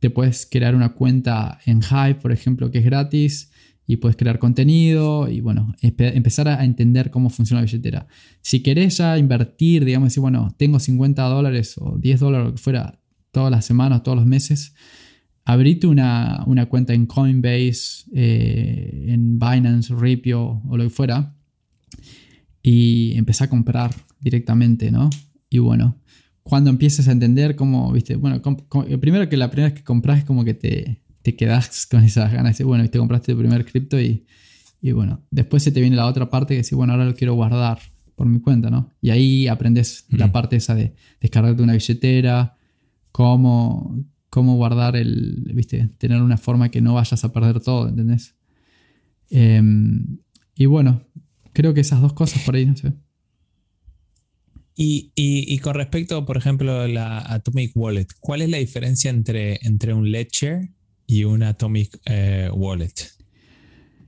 te 0.00 0.08
puedes 0.08 0.46
crear 0.50 0.74
una 0.74 0.94
cuenta 0.94 1.58
en 1.66 1.82
Hive, 1.82 2.14
por 2.14 2.32
ejemplo, 2.32 2.70
que 2.70 2.78
es 2.78 2.84
gratis 2.86 3.50
y 3.86 3.96
puedes 3.96 4.16
crear 4.16 4.38
contenido 4.38 5.28
y 5.28 5.40
bueno, 5.42 5.74
empe- 5.82 6.16
empezar 6.16 6.48
a 6.48 6.64
entender 6.64 7.10
cómo 7.10 7.28
funciona 7.28 7.60
la 7.60 7.66
billetera. 7.66 8.06
Si 8.40 8.62
querés 8.62 8.96
ya 8.96 9.18
invertir, 9.18 9.84
digamos, 9.84 10.06
decir, 10.06 10.22
bueno, 10.22 10.54
tengo 10.56 10.80
50 10.80 11.22
dólares 11.24 11.76
o 11.78 11.98
10 11.98 12.18
dólares, 12.18 12.46
lo 12.46 12.52
que 12.54 12.58
fuera, 12.62 12.98
todas 13.30 13.50
las 13.50 13.66
semanas, 13.66 14.02
todos 14.02 14.16
los 14.16 14.24
meses, 14.26 14.74
abrite 15.44 15.86
una, 15.86 16.44
una 16.46 16.64
cuenta 16.64 16.94
en 16.94 17.04
Coinbase, 17.04 18.04
eh, 18.14 19.04
en 19.08 19.38
Binance, 19.38 19.94
Ripio 19.94 20.62
o 20.66 20.76
lo 20.78 20.84
que 20.84 20.90
fuera 20.90 21.34
y 22.62 23.12
empezar 23.16 23.48
a 23.48 23.50
comprar 23.50 23.94
directamente, 24.20 24.90
¿no? 24.90 25.10
Y 25.50 25.58
bueno, 25.58 25.96
cuando 26.42 26.70
empieces 26.70 27.08
a 27.08 27.12
entender 27.12 27.56
cómo, 27.56 27.92
viste, 27.92 28.16
bueno, 28.16 28.40
primero 29.00 29.28
que 29.28 29.36
la 29.36 29.50
primera 29.50 29.70
vez 29.70 29.78
que 29.78 29.84
compras 29.84 30.18
es 30.18 30.24
como 30.24 30.44
que 30.44 30.54
te, 30.54 31.02
te 31.22 31.36
quedas 31.36 31.86
con 31.90 32.02
esas 32.02 32.32
ganas 32.32 32.58
de, 32.58 32.64
bueno, 32.64 32.88
te 32.88 32.98
compraste 32.98 33.32
tu 33.32 33.38
primer 33.38 33.64
cripto 33.64 34.00
y, 34.00 34.26
y 34.80 34.92
bueno, 34.92 35.22
después 35.30 35.62
se 35.62 35.72
te 35.72 35.80
viene 35.80 35.96
la 35.96 36.06
otra 36.06 36.30
parte 36.30 36.54
que 36.54 36.58
dice, 36.58 36.74
bueno, 36.74 36.92
ahora 36.92 37.04
lo 37.04 37.14
quiero 37.14 37.34
guardar 37.34 37.78
por 38.16 38.26
mi 38.26 38.40
cuenta, 38.40 38.70
¿no? 38.70 38.90
Y 39.00 39.10
ahí 39.10 39.48
aprendes 39.48 40.04
la 40.10 40.30
parte 40.30 40.56
esa 40.56 40.74
de 40.74 40.94
descargarte 41.20 41.62
una 41.62 41.72
billetera, 41.72 42.56
cómo, 43.12 43.98
cómo 44.28 44.56
guardar 44.56 44.96
el, 44.96 45.50
viste, 45.54 45.88
tener 45.98 46.20
una 46.20 46.36
forma 46.36 46.68
que 46.68 46.80
no 46.80 46.94
vayas 46.94 47.24
a 47.24 47.32
perder 47.32 47.60
todo, 47.60 47.88
¿entendés? 47.88 48.34
Em, 49.30 50.18
y 50.54 50.66
bueno, 50.66 51.02
creo 51.52 51.72
que 51.72 51.80
esas 51.80 52.00
dos 52.00 52.12
cosas 52.12 52.42
por 52.42 52.56
ahí, 52.56 52.66
no 52.66 52.76
sé. 52.76 52.92
Y, 54.82 55.12
y- 55.14 55.44
y 55.52 55.58
con 55.58 55.74
respecto, 55.74 56.24
por 56.24 56.38
ejemplo, 56.38 56.80
a 56.80 56.88
la 56.88 57.18
Atomic 57.18 57.72
Wallet, 57.74 58.06
¿cuál 58.18 58.40
es 58.40 58.48
la 58.48 58.56
diferencia 58.56 59.10
entre, 59.10 59.58
entre 59.62 59.92
un 59.92 60.10
Ledger 60.10 60.70
y 61.06 61.24
un 61.24 61.42
Atomic 61.42 62.00
eh, 62.06 62.48
Wallet? 62.50 62.94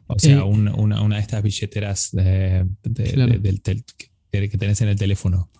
O 0.06 0.18
sea, 0.18 0.38
Eh, 0.38 0.42
un- 0.42 0.68
una, 0.68 1.02
una 1.02 1.16
de 1.16 1.22
estas 1.22 1.42
billeteras 1.42 2.08
de- 2.12 2.64
de- 2.84 3.04
Claro. 3.12 3.32
de- 3.34 3.38
del 3.38 3.60
que, 4.48 4.56
tenés 4.56 4.80
en 4.80 4.88
el 4.88 4.96
teléfono. 4.96 5.50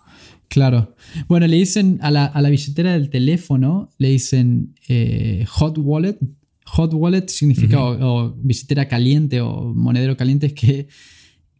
Claro. 0.47 0.95
Bueno, 1.27 1.45
le 1.45 1.57
dicen 1.57 1.99
a 2.01 2.09
la, 2.09 2.25
a 2.25 2.41
la 2.41 2.49
billetera 2.49 2.93
del 2.93 3.11
teléfono, 3.11 3.91
le 3.99 4.09
dicen 4.09 4.73
eh, 4.87 5.45
hot 5.47 5.77
wallet. 5.77 6.17
Hot 6.65 6.91
wallet 6.95 7.27
significa 7.27 7.83
o, 7.83 7.97
o 8.29 8.33
billetera 8.35 8.87
caliente 8.87 9.41
o 9.41 9.75
monedero 9.75 10.17
caliente 10.17 10.47
es 10.47 10.53
que, 10.53 10.87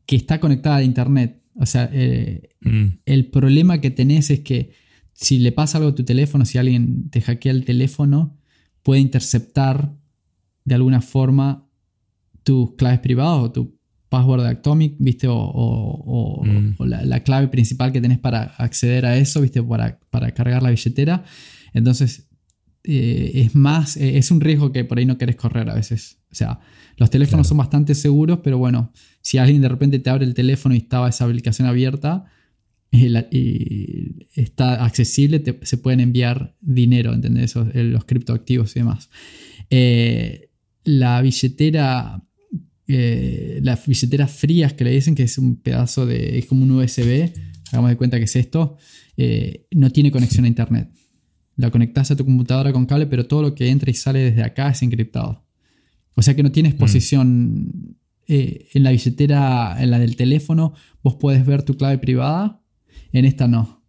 que 0.08 0.16
está 0.16 0.40
conectada 0.40 0.78
a 0.78 0.84
internet. 0.84 1.40
O 1.56 1.66
sea, 1.66 1.90
eh, 1.94 2.50
Mm, 2.62 3.00
el 3.06 3.26
problema 3.26 3.82
que 3.82 3.92
tenés 3.92 4.30
es 4.30 4.40
que 4.40 4.72
si 5.14 5.38
le 5.40 5.52
pasa 5.52 5.78
algo 5.78 5.90
a 5.90 5.96
tu 5.96 6.04
teléfono, 6.06 6.46
si 6.46 6.58
alguien 6.58 7.10
te 7.10 7.20
hackea 7.22 7.52
el 7.52 7.66
teléfono, 7.66 8.38
puede 8.84 9.02
interceptar 9.02 9.94
de 10.66 10.76
alguna 10.76 11.02
forma 11.02 11.68
tus 12.44 12.76
claves 12.76 13.00
privadas 13.00 13.40
o 13.44 13.52
tu 13.52 13.78
password 14.10 14.44
de 14.44 14.50
Atomic, 14.50 14.96
¿viste? 15.00 15.28
O, 15.28 15.36
o- 15.36 16.40
o- 16.42 16.44
Mm. 16.46 16.76
o 16.78 16.86
la, 16.86 17.04
la 17.06 17.20
clave 17.24 17.48
principal 17.50 17.92
que 17.92 18.00
tenés 18.02 18.20
para 18.20 18.44
acceder 18.58 19.06
a 19.06 19.18
eso, 19.18 19.42
¿viste? 19.42 19.62
Para, 19.62 20.00
para 20.10 20.32
cargar 20.32 20.64
la 20.64 20.70
billetera. 20.70 21.24
Entonces, 21.74 22.30
eh, 22.86 23.32
es 23.36 23.56
más, 23.56 23.98
eh, 23.98 24.18
es 24.18 24.32
un 24.32 24.40
riesgo 24.42 24.72
que 24.72 24.86
por 24.86 24.98
ahí 25.00 25.06
no 25.06 25.18
querés 25.18 25.36
correr 25.36 25.70
a 25.70 25.74
veces. 25.76 26.18
O 26.34 26.36
sea, 26.36 26.60
los 26.98 27.10
teléfonos 27.10 27.46
Claro. 27.46 27.50
son 27.50 27.58
bastante 27.60 27.96
seguros, 27.96 28.40
pero 28.44 28.58
bueno, 28.58 28.92
si 29.22 29.38
alguien 29.38 29.62
de 29.62 29.70
repente 29.70 30.00
te 30.00 30.10
abre 30.10 30.26
el 30.26 30.34
teléfono 30.34 30.76
y 30.76 30.80
estaba 30.80 31.08
esa 31.10 31.26
aplicación 31.26 31.68
abierta 31.68 32.26
y, 32.92 33.08
la- 33.10 33.28
y 33.32 34.28
está 34.36 34.84
accesible, 34.84 35.40
te- 35.40 35.60
se 35.66 35.78
pueden 35.78 36.00
enviar 36.02 36.56
dinero, 36.60 37.14
¿entendés? 37.14 37.46
Esos, 37.46 37.74
eh, 37.76 37.84
los 37.84 38.04
criptoactivos 38.06 38.76
y 38.76 38.80
demás. 38.80 39.10
Eh, 39.70 40.50
la 40.84 41.22
billetera, 41.22 42.24
eh, 42.88 43.60
las 43.64 43.86
billeteras 43.88 44.32
frías 44.32 44.74
que 44.74 44.84
le 44.84 44.92
dicen 44.92 45.16
que 45.16 45.24
es 45.24 45.38
un 45.38 45.56
pedazo 45.56 46.06
de, 46.06 46.38
es 46.38 46.46
como 46.46 46.64
un 46.64 46.72
USB, 46.72 47.32
hagamos 47.72 47.90
de 47.90 47.96
cuenta 47.98 48.18
que 48.18 48.26
es 48.26 48.36
esto, 48.36 48.78
eh, 49.18 49.66
no 49.72 49.90
tiene 49.92 50.12
conexión 50.12 50.46
a 50.46 50.48
internet. 50.48 50.90
La 51.56 51.70
conectas 51.72 52.10
a 52.12 52.16
tu 52.16 52.26
computadora 52.26 52.74
con 52.74 52.86
cable, 52.88 53.06
pero 53.08 53.26
todo 53.28 53.42
lo 53.44 53.56
que 53.56 53.70
entra 53.70 53.90
y 53.92 53.94
sale 53.94 54.20
desde 54.20 54.42
acá 54.44 54.70
es 54.72 54.82
encriptado. 54.82 55.43
O 56.16 56.22
sea 56.22 56.36
que 56.36 56.44
no 56.44 56.52
tiene 56.52 56.70
exposición 56.70 57.98
eh, 58.28 58.68
en 58.74 58.84
la 58.84 58.92
billetera, 58.92 59.76
en 59.82 59.92
la 59.92 60.00
del 60.00 60.16
teléfono, 60.16 60.74
vos 61.04 61.16
puedes 61.16 61.46
ver 61.46 61.64
tu 61.64 61.76
clave 61.76 61.98
privada, 61.98 62.62
en 63.12 63.26
esta 63.26 63.48
no. 63.48 63.84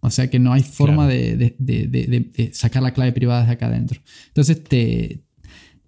O 0.00 0.10
sea 0.10 0.28
que 0.28 0.38
no 0.38 0.52
hay 0.52 0.62
forma 0.62 1.06
Claro. 1.06 1.08
de, 1.18 1.36
de- 1.36 1.56
de- 1.58 1.86
de- 1.86 2.06
de- 2.06 2.20
de 2.20 2.52
sacar 2.52 2.82
la 2.82 2.92
clave 2.92 3.12
privada 3.12 3.40
desde 3.40 3.52
acá 3.54 3.66
adentro. 3.66 4.00
Entonces 4.28 4.62
te, 4.62 5.22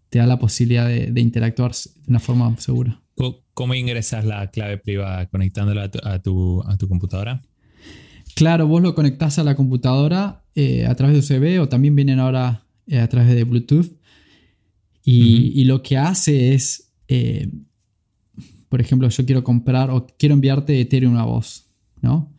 te 0.09 0.19
da 0.19 0.27
la 0.27 0.39
posibilidad 0.39 0.89
de, 0.89 1.21
interactuar 1.21 1.73
de 1.73 1.91
una 2.09 2.19
forma 2.21 2.57
segura. 2.59 3.03
¿Cómo 3.53 3.75
ingresas 3.75 4.25
la 4.25 4.51
clave 4.51 4.77
privada? 4.79 5.27
¿Conectándola 5.27 5.85
a 5.85 5.91
tu, 5.91 5.99
a 6.03 6.19
tu, 6.23 6.63
a 6.67 6.77
tu 6.77 6.89
computadora? 6.89 7.43
Claro, 8.35 8.67
vos 8.67 8.83
lo 8.83 8.95
conectás 8.95 9.39
a 9.39 9.45
la 9.45 9.55
computadora 9.55 10.45
eh, 10.55 10.85
a 10.87 10.95
través 10.95 11.15
de 11.29 11.37
USB 11.37 11.61
o 11.63 11.69
también 11.69 11.97
vienen 11.97 12.19
ahora 12.19 12.67
eh, 12.87 12.99
a 13.01 13.09
través 13.09 13.35
de 13.35 13.45
Bluetooth. 13.45 13.96
Y, 15.09 15.65
lo 15.65 15.83
que 15.83 15.97
hace 15.97 16.53
es, 16.55 16.93
eh, 17.07 17.49
por 18.69 18.81
ejemplo, 18.81 19.09
yo 19.09 19.25
quiero 19.25 19.45
comprar 19.45 19.89
o 19.91 20.05
quiero 20.19 20.35
enviarte 20.35 20.81
Ethereum 20.81 21.17
a 21.17 21.25
vos, 21.25 21.71
¿no? 22.03 22.33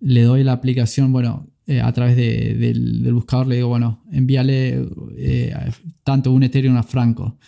Le 0.00 0.22
doy 0.22 0.42
la 0.42 0.52
aplicación, 0.52 1.12
bueno, 1.12 1.48
eh, 1.66 1.80
a 1.82 1.92
través 1.92 2.16
de- 2.16 2.54
del, 2.54 3.02
del 3.02 3.12
buscador 3.12 3.46
le 3.46 3.56
digo, 3.56 3.68
bueno, 3.68 4.02
envíale 4.10 4.88
eh, 5.18 5.54
tanto 6.02 6.32
un 6.32 6.42
Ethereum 6.42 6.76
a 6.76 6.82
Franco. 6.82 7.38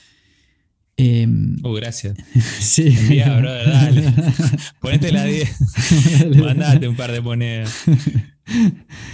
Oh, 1.65 1.73
gracias. 1.73 2.17
sí. 2.61 2.95
Envía, 2.97 3.41
dale. 3.41 4.13
Ponete 4.81 5.11
la 5.11 5.25
10. 5.25 5.57
Mandate 6.37 6.87
un 6.87 6.97
par 6.97 7.11
de 7.11 7.21
monedas. 7.21 7.85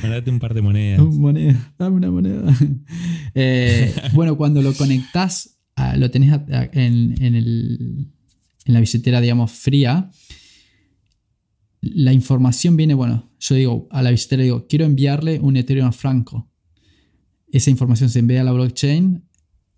Mandate 0.03 0.31
un 0.31 0.39
par 0.41 0.55
de 0.55 0.61
monedas. 0.63 1.01
Un 1.01 1.21
moneda, 1.21 1.73
dame 1.79 1.97
una 1.97 2.11
moneda. 2.11 2.43
Eh, 3.35 3.95
bueno, 4.13 4.37
cuando 4.37 4.63
lo 4.63 4.75
conectás, 4.75 5.59
a- 5.77 5.97
lo 5.97 6.11
tenés 6.11 6.39
en, 6.73 7.15
en 7.23 7.35
el- 7.35 8.07
en 8.67 8.75
la 8.75 8.81
billetera, 8.81 9.21
digamos, 9.21 9.51
fría, 9.53 10.11
la 11.83 12.13
información 12.13 12.77
viene, 12.77 12.95
bueno, 12.95 13.31
yo 13.41 13.55
digo 13.55 13.89
a 13.91 14.03
la 14.03 14.11
billetera, 14.11 14.43
digo, 14.43 14.67
quiero 14.69 14.85
enviarle 14.85 15.39
un 15.41 15.57
Ethereum 15.57 15.89
a 15.89 15.93
Franco. 15.93 16.51
Esa 17.51 17.71
información 17.71 18.11
se 18.11 18.19
envía 18.19 18.43
a 18.43 18.45
la 18.45 18.53
blockchain, 18.53 19.25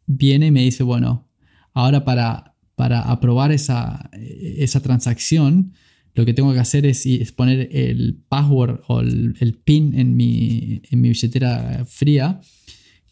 viene 0.06 0.46
y 0.46 0.50
me 0.50 0.62
dice, 0.62 0.82
bueno, 0.82 1.28
ahora 1.72 2.04
para, 2.04 2.56
para 2.74 3.02
aprobar 3.02 3.52
esa, 3.52 4.10
esa 4.12 4.80
transacción, 4.80 5.74
lo 6.14 6.26
que 6.26 6.34
tengo 6.34 6.52
que 6.52 6.58
hacer 6.58 6.84
es, 6.84 7.06
poner 7.32 7.68
el 7.72 8.22
password 8.28 8.80
o 8.88 9.00
el, 9.00 9.60
pin 9.64 9.98
en 9.98 10.16
mi, 10.16 10.82
en 10.90 11.00
mi, 11.00 11.08
billetera 11.10 11.84
fría, 11.86 12.40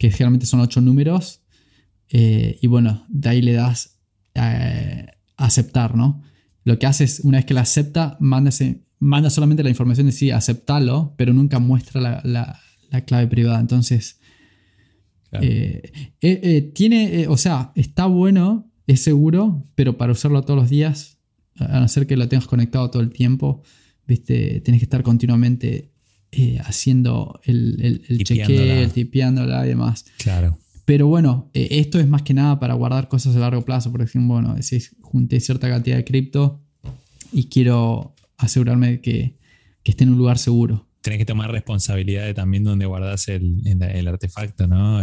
que 0.00 0.10
generalmente 0.10 0.46
son 0.46 0.60
ocho 0.60 0.80
números. 0.80 1.42
Eh, 2.08 2.58
y 2.62 2.66
bueno, 2.66 3.04
de 3.10 3.28
ahí 3.28 3.42
le 3.42 3.52
das 3.52 3.98
a 4.34 5.04
aceptar, 5.36 5.94
¿no? 5.94 6.22
Lo 6.64 6.78
que 6.78 6.86
hace 6.86 7.04
es, 7.04 7.20
una 7.20 7.36
vez 7.36 7.44
que 7.44 7.52
la 7.52 7.60
acepta, 7.60 8.16
manda, 8.18 8.50
manda 8.98 9.28
solamente 9.28 9.62
la 9.62 9.68
información 9.68 10.06
de 10.06 10.12
sí, 10.12 10.30
aceptarlo, 10.30 11.14
pero 11.18 11.34
nunca 11.34 11.58
muestra 11.58 12.22
la, 12.24 12.60
clave 13.04 13.26
privada. 13.26 13.60
Entonces, 13.60 14.20
eh, 15.32 15.92
eh, 16.22 16.72
tiene, 16.74 17.28
o 17.28 17.36
sea, 17.36 17.70
está 17.74 18.06
bueno, 18.06 18.72
es 18.86 19.02
seguro, 19.02 19.66
pero 19.74 19.98
para 19.98 20.12
usarlo 20.12 20.42
todos 20.42 20.58
los 20.58 20.70
días 20.70 21.18
a 21.56 21.78
no 21.78 21.88
ser 21.88 22.06
que 22.06 22.16
lo 22.16 22.26
tengas 22.26 22.46
conectado 22.46 22.90
todo 22.90 23.02
el 23.02 23.10
tiempo, 23.10 23.62
¿viste? 24.06 24.62
Tienes 24.62 24.80
que 24.80 24.86
estar 24.86 25.02
continuamente 25.02 25.89
eh, 26.32 26.58
haciendo 26.64 27.40
el, 27.44 28.02
el, 28.08 28.24
chequeo, 28.24 28.88
tipeándola 28.90 29.66
y 29.66 29.70
demás. 29.70 30.04
Claro. 30.18 30.58
Pero 30.84 31.06
bueno, 31.06 31.50
eh, 31.54 31.68
esto 31.70 32.00
es 32.00 32.08
más 32.08 32.22
que 32.22 32.34
nada 32.34 32.58
para 32.58 32.74
guardar 32.74 33.08
cosas 33.08 33.36
a 33.36 33.38
largo 33.38 33.62
plazo. 33.62 33.92
Por 33.92 34.02
ejemplo, 34.02 34.34
bueno, 34.34 34.60
si 34.60 34.80
junté 35.00 35.40
cierta 35.40 35.68
cantidad 35.68 35.96
de 35.96 36.04
cripto 36.04 36.60
y 37.32 37.44
quiero 37.44 38.14
asegurarme 38.38 38.90
de 38.90 39.00
que, 39.00 39.36
esté 39.84 40.04
en 40.04 40.10
un 40.10 40.18
lugar 40.18 40.38
seguro. 40.38 40.86
Tienes 41.00 41.18
que 41.18 41.24
tomar 41.24 41.50
responsabilidad 41.50 42.24
de 42.24 42.34
también 42.34 42.62
donde 42.62 42.86
guardas 42.86 43.26
el, 43.28 43.62
artefacto, 44.06 44.68
¿no? 44.68 45.00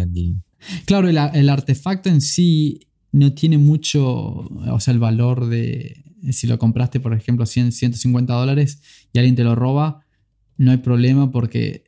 Claro, 0.85 1.09
el, 1.09 1.49
artefacto 1.49 2.09
en 2.09 2.21
sí 2.21 2.87
no 3.11 3.33
tiene 3.33 3.57
mucho, 3.57 4.05
o 4.05 4.79
sea, 4.79 4.93
el 4.93 4.99
valor 4.99 5.47
de, 5.47 6.03
si 6.31 6.47
lo 6.47 6.57
compraste, 6.57 6.99
por 7.01 7.13
ejemplo, 7.13 7.45
100, 7.45 7.73
150 7.73 8.33
dólares 8.33 8.81
y 9.11 9.19
alguien 9.19 9.35
te 9.35 9.43
lo 9.43 9.55
roba, 9.55 10.05
no 10.57 10.71
hay 10.71 10.77
problema 10.77 11.31
porque, 11.31 11.85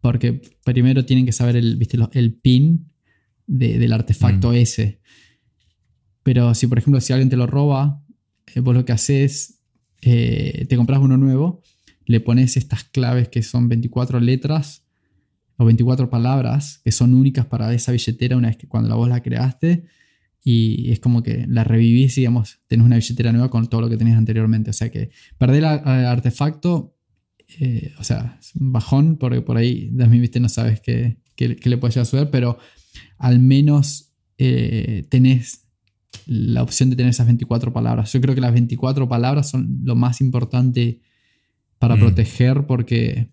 porque 0.00 0.40
primero 0.64 1.04
tienen 1.04 1.26
que 1.26 1.32
saber 1.32 1.56
el, 1.56 1.76
¿viste? 1.76 1.98
el 2.12 2.34
pin 2.34 2.90
del 3.46 3.92
artefacto 3.92 4.50
mm. 4.50 4.54
ese. 4.54 5.00
Pero 6.22 6.54
si, 6.54 6.66
por 6.66 6.78
ejemplo, 6.78 7.00
si 7.00 7.12
alguien 7.12 7.30
te 7.30 7.36
lo 7.36 7.46
roba, 7.46 8.04
eh, 8.54 8.60
vos 8.60 8.74
lo 8.74 8.84
que 8.84 8.92
haces, 8.92 9.60
eh, 10.02 10.66
te 10.68 10.76
compras 10.76 11.00
uno 11.00 11.16
nuevo, 11.16 11.62
le 12.04 12.20
pones 12.20 12.56
estas 12.56 12.84
claves 12.84 13.28
que 13.28 13.42
son 13.42 13.68
24 13.68 14.20
letras 14.20 14.84
o 15.56 15.64
24 15.64 16.08
palabras 16.08 16.80
que 16.84 16.92
son 16.92 17.14
únicas 17.14 17.46
para 17.46 17.72
esa 17.74 17.92
billetera 17.92 18.36
una 18.36 18.48
vez 18.48 18.56
que 18.56 18.66
cuando 18.66 18.88
la 18.88 18.94
vos 18.94 19.08
la 19.08 19.22
creaste 19.22 19.84
y 20.42 20.90
es 20.90 21.00
como 21.00 21.22
que 21.22 21.44
la 21.48 21.64
revivís, 21.64 22.14
digamos, 22.14 22.60
tenés 22.66 22.86
una 22.86 22.96
billetera 22.96 23.32
nueva 23.32 23.50
con 23.50 23.68
todo 23.68 23.82
lo 23.82 23.90
que 23.90 23.96
tenías 23.96 24.16
anteriormente. 24.16 24.70
O 24.70 24.72
sea 24.72 24.90
que 24.90 25.10
perder 25.36 25.58
el 25.58 26.06
artefacto, 26.06 26.96
eh, 27.58 27.94
o 27.98 28.04
sea, 28.04 28.38
es 28.40 28.54
un 28.54 28.72
bajón, 28.72 29.16
porque 29.16 29.40
por 29.40 29.56
ahí 29.56 29.88
también, 29.96 30.22
viste, 30.22 30.40
no 30.40 30.48
sabes 30.48 30.80
qué, 30.80 31.18
le 31.36 31.78
puede 31.78 31.92
llegar 31.92 32.02
a 32.02 32.04
suceder, 32.04 32.30
pero 32.30 32.58
al 33.18 33.38
menos 33.38 34.12
eh, 34.38 35.06
tenés 35.08 35.66
la 36.26 36.62
opción 36.62 36.90
de 36.90 36.96
tener 36.96 37.10
esas 37.10 37.26
24 37.26 37.72
palabras. 37.72 38.12
Yo 38.12 38.20
creo 38.20 38.34
que 38.34 38.40
las 38.40 38.52
24 38.52 39.08
palabras 39.08 39.50
son 39.50 39.80
lo 39.84 39.96
más 39.96 40.20
importante 40.20 41.00
para 41.78 41.96
mm. 41.96 42.00
proteger, 42.00 42.66
porque 42.66 43.32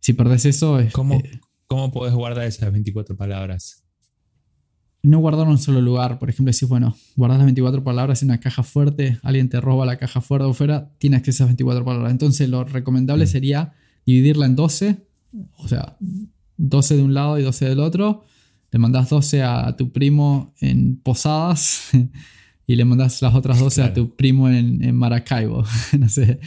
si 0.00 0.12
perdés 0.12 0.44
eso... 0.46 0.78
Es, 0.78 0.92
¿Cómo, 0.92 1.22
¿Cómo 1.66 1.92
podés 1.92 2.14
guardar 2.14 2.46
esas 2.46 2.72
24 2.72 3.16
palabras? 3.16 3.84
No 5.02 5.18
guardarlo 5.18 5.46
en 5.46 5.52
un 5.52 5.58
solo 5.58 5.80
lugar. 5.80 6.18
Por 6.18 6.30
ejemplo, 6.30 6.52
si 6.52 6.64
bueno, 6.64 6.96
guardas 7.16 7.38
las 7.38 7.46
24 7.46 7.82
palabras 7.82 8.22
en 8.22 8.30
una 8.30 8.40
caja 8.40 8.62
fuerte, 8.62 9.18
alguien 9.22 9.48
te 9.48 9.60
roba 9.60 9.84
la 9.84 9.98
caja 9.98 10.20
fuera 10.20 10.46
o 10.46 10.54
fuera, 10.54 10.90
tienes 10.98 11.18
acceso 11.18 11.42
a 11.42 11.46
esas 11.46 11.48
24 11.48 11.84
palabras. 11.84 12.12
Entonces, 12.12 12.48
lo 12.48 12.64
recomendable 12.64 13.24
mm. 13.24 13.28
sería 13.28 13.72
dividirla 14.06 14.46
en 14.46 14.56
12, 14.56 14.96
o 15.58 15.68
sea, 15.68 15.96
12 16.56 16.96
de 16.96 17.02
un 17.02 17.14
lado 17.14 17.38
y 17.38 17.42
12 17.42 17.68
del 17.68 17.80
otro. 17.80 18.24
Le 18.70 18.78
mandas 18.78 19.10
12 19.10 19.42
a 19.42 19.76
tu 19.76 19.92
primo 19.92 20.54
en 20.60 20.96
Posadas 20.96 21.90
y 22.66 22.76
le 22.76 22.84
mandas 22.84 23.20
las 23.20 23.34
otras 23.34 23.58
12 23.58 23.82
a 23.82 23.92
tu 23.92 24.14
primo 24.14 24.48
en, 24.48 24.94
Maracaibo. 24.94 25.64
no 25.98 26.08
sé. 26.08 26.38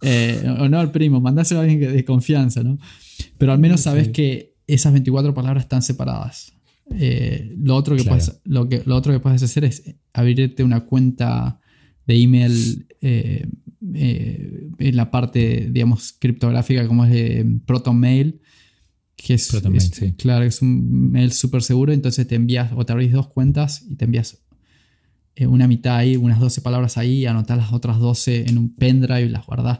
Eh, 0.00 0.56
o 0.60 0.68
no 0.68 0.78
al 0.78 0.92
primo, 0.92 1.20
mandáselo 1.20 1.60
a 1.60 1.64
alguien 1.64 1.92
de 1.92 2.04
confianza, 2.04 2.62
¿no? 2.62 2.78
Pero 3.36 3.52
al 3.52 3.58
menos 3.58 3.82
sabes 3.82 4.08
que 4.08 4.54
esas 4.66 4.92
24 4.92 5.34
palabras 5.34 5.64
están 5.64 5.82
separadas. 5.82 6.54
Eh, 6.90 7.54
lo, 7.58 7.76
otro 7.76 7.96
que 7.96 8.04
puedes, 8.04 8.40
lo, 8.44 8.68
que, 8.68 8.82
lo 8.84 8.96
otro 8.96 9.12
que 9.12 9.20
puedes 9.20 9.42
hacer 9.42 9.64
es 9.64 9.94
abrirte 10.12 10.62
una 10.62 10.84
cuenta 10.84 11.60
de 12.06 12.20
email 12.20 12.86
eh, 13.00 13.46
eh, 13.94 14.68
en 14.78 14.96
la 14.96 15.10
parte, 15.10 15.68
digamos, 15.70 16.12
criptográfica 16.12 16.86
como 16.86 17.04
es 17.04 17.10
de 17.10 17.60
ProtonMail, 17.64 18.40
que 19.16 19.34
es, 19.34 19.50
claro, 20.18 20.44
es 20.44 20.60
un 20.60 21.10
mail 21.10 21.32
súper 21.32 21.62
seguro, 21.62 21.92
entonces 21.92 22.26
te 22.26 22.34
envías 22.34 22.72
o 22.74 22.84
te 22.84 22.92
abrís 22.92 23.12
dos 23.12 23.28
cuentas 23.28 23.84
y 23.88 23.96
te 23.96 24.04
envías 24.04 24.44
una 25.40 25.66
mitad 25.66 25.96
ahí, 25.96 26.16
unas 26.16 26.38
12 26.38 26.60
palabras 26.60 26.98
ahí, 26.98 27.26
anotas 27.26 27.58
las 27.58 27.72
otras 27.72 27.98
12 27.98 28.48
en 28.48 28.58
un 28.58 28.74
pendrive 28.74 29.22
y 29.22 29.28
las 29.28 29.46
guardas. 29.46 29.78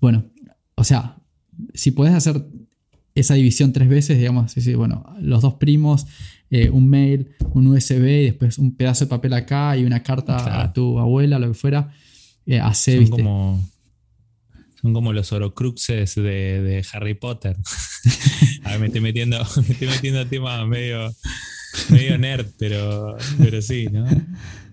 Bueno, 0.00 0.30
o 0.76 0.84
sea, 0.84 1.16
si 1.74 1.90
puedes 1.90 2.14
hacer 2.14 2.46
esa 3.14 3.34
división 3.34 3.72
tres 3.72 3.88
veces, 3.88 4.18
digamos, 4.18 4.54
bueno, 4.76 5.04
los 5.20 5.40
dos 5.42 5.54
primos, 5.54 6.06
eh, 6.50 6.70
un 6.70 6.88
mail, 6.88 7.30
un 7.52 7.68
USB 7.68 8.04
y 8.06 8.24
después 8.24 8.58
un 8.58 8.76
pedazo 8.76 9.04
de 9.04 9.08
papel 9.08 9.32
acá 9.34 9.76
y 9.76 9.84
una 9.84 10.02
carta 10.02 10.62
a 10.62 10.72
tu 10.72 10.98
abuela, 10.98 11.38
lo 11.38 11.48
que 11.48 11.54
fuera. 11.54 11.92
Eh, 12.46 12.60
son, 12.74 13.06
como, 13.08 13.70
son 14.82 14.92
como 14.92 15.12
los 15.12 15.32
orocruxes 15.32 16.16
de, 16.16 16.84
Harry 16.92 17.14
Potter. 17.14 17.56
a 18.64 18.72
ver, 18.72 18.80
me 18.80 18.86
estoy 18.86 19.00
metiendo, 19.00 19.38
me 19.66 19.72
estoy 19.72 19.88
metiendo 19.88 20.20
a 20.20 20.24
temas 20.26 20.66
medio, 20.66 21.14
medio 21.90 22.18
nerd, 22.18 22.46
pero, 22.58 23.16
pero 23.38 23.62
sí, 23.62 23.86
¿no? 23.90 24.06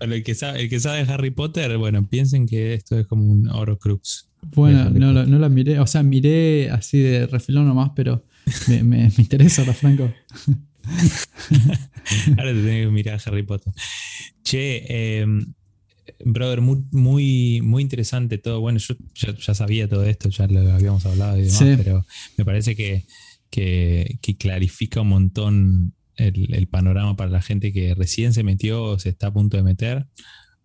El 0.00 0.24
que, 0.24 0.34
sabe, 0.34 0.62
el 0.62 0.68
que 0.68 0.80
sabe 0.80 1.04
de 1.04 1.12
Harry 1.12 1.30
Potter, 1.30 1.78
bueno, 1.78 2.04
piensen 2.08 2.46
que 2.46 2.74
esto 2.74 2.98
es 2.98 3.06
como 3.06 3.24
un 3.24 3.48
orocrux. 3.48 4.28
Bueno, 4.54 4.90
no, 4.90 5.12
no, 5.12 5.38
la 5.38 5.48
miré, 5.48 5.78
o 5.78 5.86
sea, 5.86 6.02
miré 6.02 6.68
así 6.70 6.98
de 6.98 7.28
refilón 7.28 7.68
nomás, 7.68 7.92
pero 7.94 8.24
me, 8.68 8.82
me, 8.82 8.96
me 9.08 9.14
interesa, 9.18 9.64
Franco. 9.74 10.12
Ahora 12.36 12.52
te 12.52 12.62
tengo 12.62 12.88
que 12.88 12.90
mirar 12.90 13.20
a 13.20 13.30
Harry 13.30 13.42
Potter. 13.42 13.72
Che, 14.42 15.20
em, 15.22 15.54
brother, 16.24 16.60
muy, 16.60 16.84
muy, 16.90 17.60
muy 17.62 17.82
interesante 17.82 18.38
todo. 18.38 18.60
Bueno, 18.60 18.78
yo 18.78 18.94
ya, 19.14 19.54
sabía 19.54 19.88
todo 19.88 20.04
esto, 20.04 20.28
ya 20.28 20.46
lo 20.46 20.72
habíamos 20.72 21.06
hablado 21.06 21.38
y 21.38 21.42
demás, 21.42 21.64
pero 21.76 22.06
me 22.36 22.44
parece 22.44 22.74
que, 22.74 23.04
que, 23.50 24.36
clarifica 24.38 25.00
un 25.02 25.08
montón 25.08 25.94
el, 26.16 26.66
panorama 26.68 27.16
para 27.16 27.30
la 27.30 27.42
gente 27.42 27.72
que 27.72 27.94
recién 27.94 28.32
se 28.32 28.42
metió 28.42 28.82
o 28.84 28.98
se 28.98 29.10
está 29.10 29.28
a 29.28 29.32
punto 29.32 29.56
de 29.56 29.62
meter. 29.62 30.06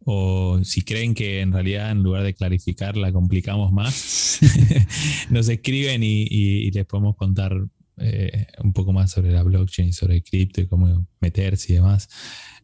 O 0.09 0.61
si 0.63 0.83
creen 0.83 1.13
que 1.13 1.41
en 1.41 1.51
realidad 1.51 1.91
en 1.91 2.01
lugar 2.01 2.23
de 2.23 2.33
clarificar 2.33 2.95
la 2.95 3.11
complicamos 3.11 3.73
más, 3.73 4.39
nos 5.29 5.49
escriben 5.49 6.01
y 6.03 6.71
les 6.71 6.85
podemos 6.85 7.17
contar 7.17 7.67
eh, 7.97 8.47
un 8.63 8.73
poco 8.73 8.93
más 8.93 9.11
sobre 9.11 9.31
la 9.31 9.43
blockchain, 9.43 9.91
sobre 9.91 10.21
cripto 10.21 10.61
y 10.61 10.67
cómo 10.67 11.07
meterse 11.19 11.73
y 11.73 11.75
demás. 11.75 12.07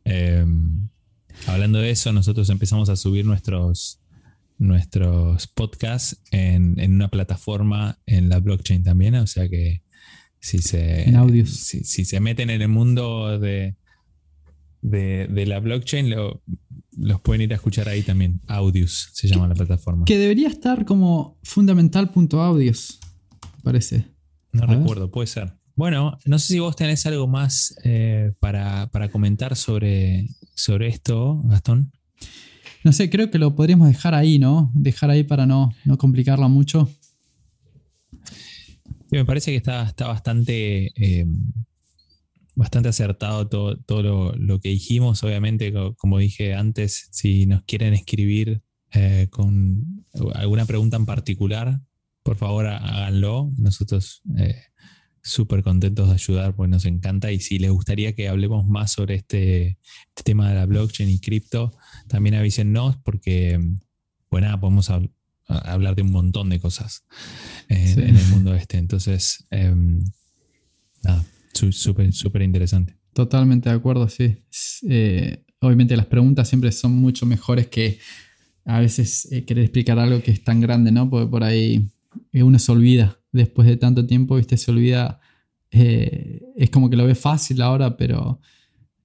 Em, 0.05 0.89
hablando 1.47 1.79
de 1.79 1.89
eso, 1.89 2.13
nosotros 2.13 2.49
empezamos 2.49 2.89
a 2.89 2.95
subir 2.95 3.25
nuestros, 3.25 3.99
nuestros 4.59 5.47
podcasts 5.47 6.21
en, 6.31 6.79
una 6.93 7.07
plataforma 7.07 7.97
en 8.05 8.29
la 8.29 8.39
blockchain 8.39 8.83
también, 8.83 9.15
o 9.15 9.27
sea 9.27 9.49
que 9.49 9.81
si 10.39 10.59
se, 10.59 11.05
Si, 11.45 12.05
se 12.05 12.19
meten 12.19 12.49
en 12.49 12.61
el 12.61 12.67
mundo 12.67 13.39
de, 13.39 13.75
de, 14.81 15.45
la 15.47 15.59
blockchain, 15.59 16.09
los 16.09 17.21
pueden 17.21 17.41
ir 17.43 17.53
a 17.53 17.55
escuchar 17.55 17.87
ahí 17.87 18.03
también. 18.03 18.41
Audios 18.47 19.09
se 19.13 19.29
llama 19.29 19.47
la 19.47 19.55
plataforma. 19.55 20.05
Que 20.05 20.17
debería 20.17 20.49
estar 20.49 20.85
como 20.85 21.39
fundamental.audios, 21.43 22.99
parece. 23.63 24.12
No 24.53 24.67
recuerdo, 24.67 25.11
puede 25.11 25.27
ser. 25.27 25.53
Bueno, 25.75 26.19
no 26.25 26.37
sé 26.37 26.53
si 26.53 26.59
vos 26.59 26.75
tenés 26.75 27.05
algo 27.07 27.27
más 27.27 27.75
eh, 27.83 28.31
para, 28.39 28.89
comentar 29.11 29.55
sobre, 29.55 30.27
sobre 30.55 30.87
esto, 30.87 31.41
Gastón. 31.45 31.91
No 32.83 32.91
sé, 32.91 33.09
creo 33.09 33.31
que 33.31 33.39
lo 33.39 33.55
podríamos 33.55 33.87
dejar 33.87 34.13
ahí, 34.13 34.37
¿no? 34.37 34.71
Dejar 34.75 35.09
ahí 35.09 35.23
para 35.23 35.47
no, 35.47 35.73
no 35.85 35.97
complicarla 35.97 36.47
mucho. 36.47 36.91
me 39.09 39.25
parece 39.25 39.51
que 39.51 39.57
está, 39.57 39.83
está 39.83 40.07
bastante, 40.07 40.91
eh, 40.95 41.25
bastante 42.53 42.89
acertado 42.89 43.47
todo, 43.47 43.77
todo 43.77 44.35
lo, 44.35 44.59
que 44.59 44.69
dijimos. 44.69 45.23
Obviamente, 45.23 45.73
como 45.97 46.19
dije 46.19 46.53
antes, 46.53 47.07
si 47.11 47.47
nos 47.47 47.63
quieren 47.63 47.95
escribir 47.95 48.61
eh, 48.91 49.27
con 49.31 50.05
alguna 50.35 50.65
pregunta 50.65 50.97
en 50.97 51.07
particular, 51.07 51.79
por 52.23 52.37
favor 52.37 52.67
háganlo. 52.67 53.51
Nosotros 53.57 54.21
eh, 54.37 54.55
súper 55.21 55.63
contentos 55.63 56.09
de 56.09 56.13
ayudar 56.15 56.55
porque 56.55 56.71
nos 56.71 56.85
encanta 56.85 57.31
y 57.31 57.39
si 57.39 57.59
les 57.59 57.71
gustaría 57.71 58.13
que 58.13 58.27
hablemos 58.27 58.67
más 58.67 58.91
sobre 58.91 59.15
este, 59.15 59.79
este 60.09 60.23
tema 60.23 60.49
de 60.49 60.55
la 60.55 60.65
blockchain 60.65 61.09
y 61.09 61.19
cripto, 61.19 61.71
también 62.07 62.35
avísennos 62.35 62.97
porque, 62.97 63.59
bueno, 64.29 64.59
podemos 64.59 64.89
hablar 65.47 65.95
de 65.95 66.01
un 66.01 66.11
montón 66.11 66.49
de 66.49 66.59
cosas 66.59 67.05
en, 67.69 67.99
el 67.99 68.25
mundo 68.27 68.53
este. 68.53 68.77
Entonces, 68.77 69.45
em, 69.49 70.03
nada, 71.03 71.25
súper, 71.53 72.11
súper 72.13 72.41
interesante. 72.41 72.97
Totalmente 73.13 73.69
de 73.69 73.75
acuerdo, 73.75 74.09
sí. 74.09 74.43
Eh, 74.89 75.43
obviamente 75.59 75.95
las 75.95 76.07
preguntas 76.07 76.49
siempre 76.49 76.71
son 76.71 76.95
mucho 76.95 77.25
mejores 77.25 77.67
que 77.67 77.99
a 78.65 78.79
veces 78.79 79.31
eh, 79.31 79.45
querer 79.45 79.65
explicar 79.65 79.99
algo 79.99 80.21
que 80.21 80.31
es 80.31 80.43
tan 80.43 80.61
grande, 80.61 80.91
¿no? 80.91 81.09
Porque 81.09 81.29
por 81.29 81.43
ahí 81.43 81.75
eh, 81.75 81.92
uno 82.33 82.59
se 82.59 82.71
olvida 82.71 83.19
después 83.31 83.67
de 83.67 83.77
tanto 83.77 84.05
tiempo, 84.05 84.35
¿viste? 84.35 84.57
Se 84.57 84.71
olvida. 84.71 85.19
es 85.71 86.69
como 86.71 86.89
que 86.89 86.95
lo 86.95 87.05
ve 87.05 87.15
fácil 87.15 87.61
ahora, 87.61 87.97
pero 87.97 88.39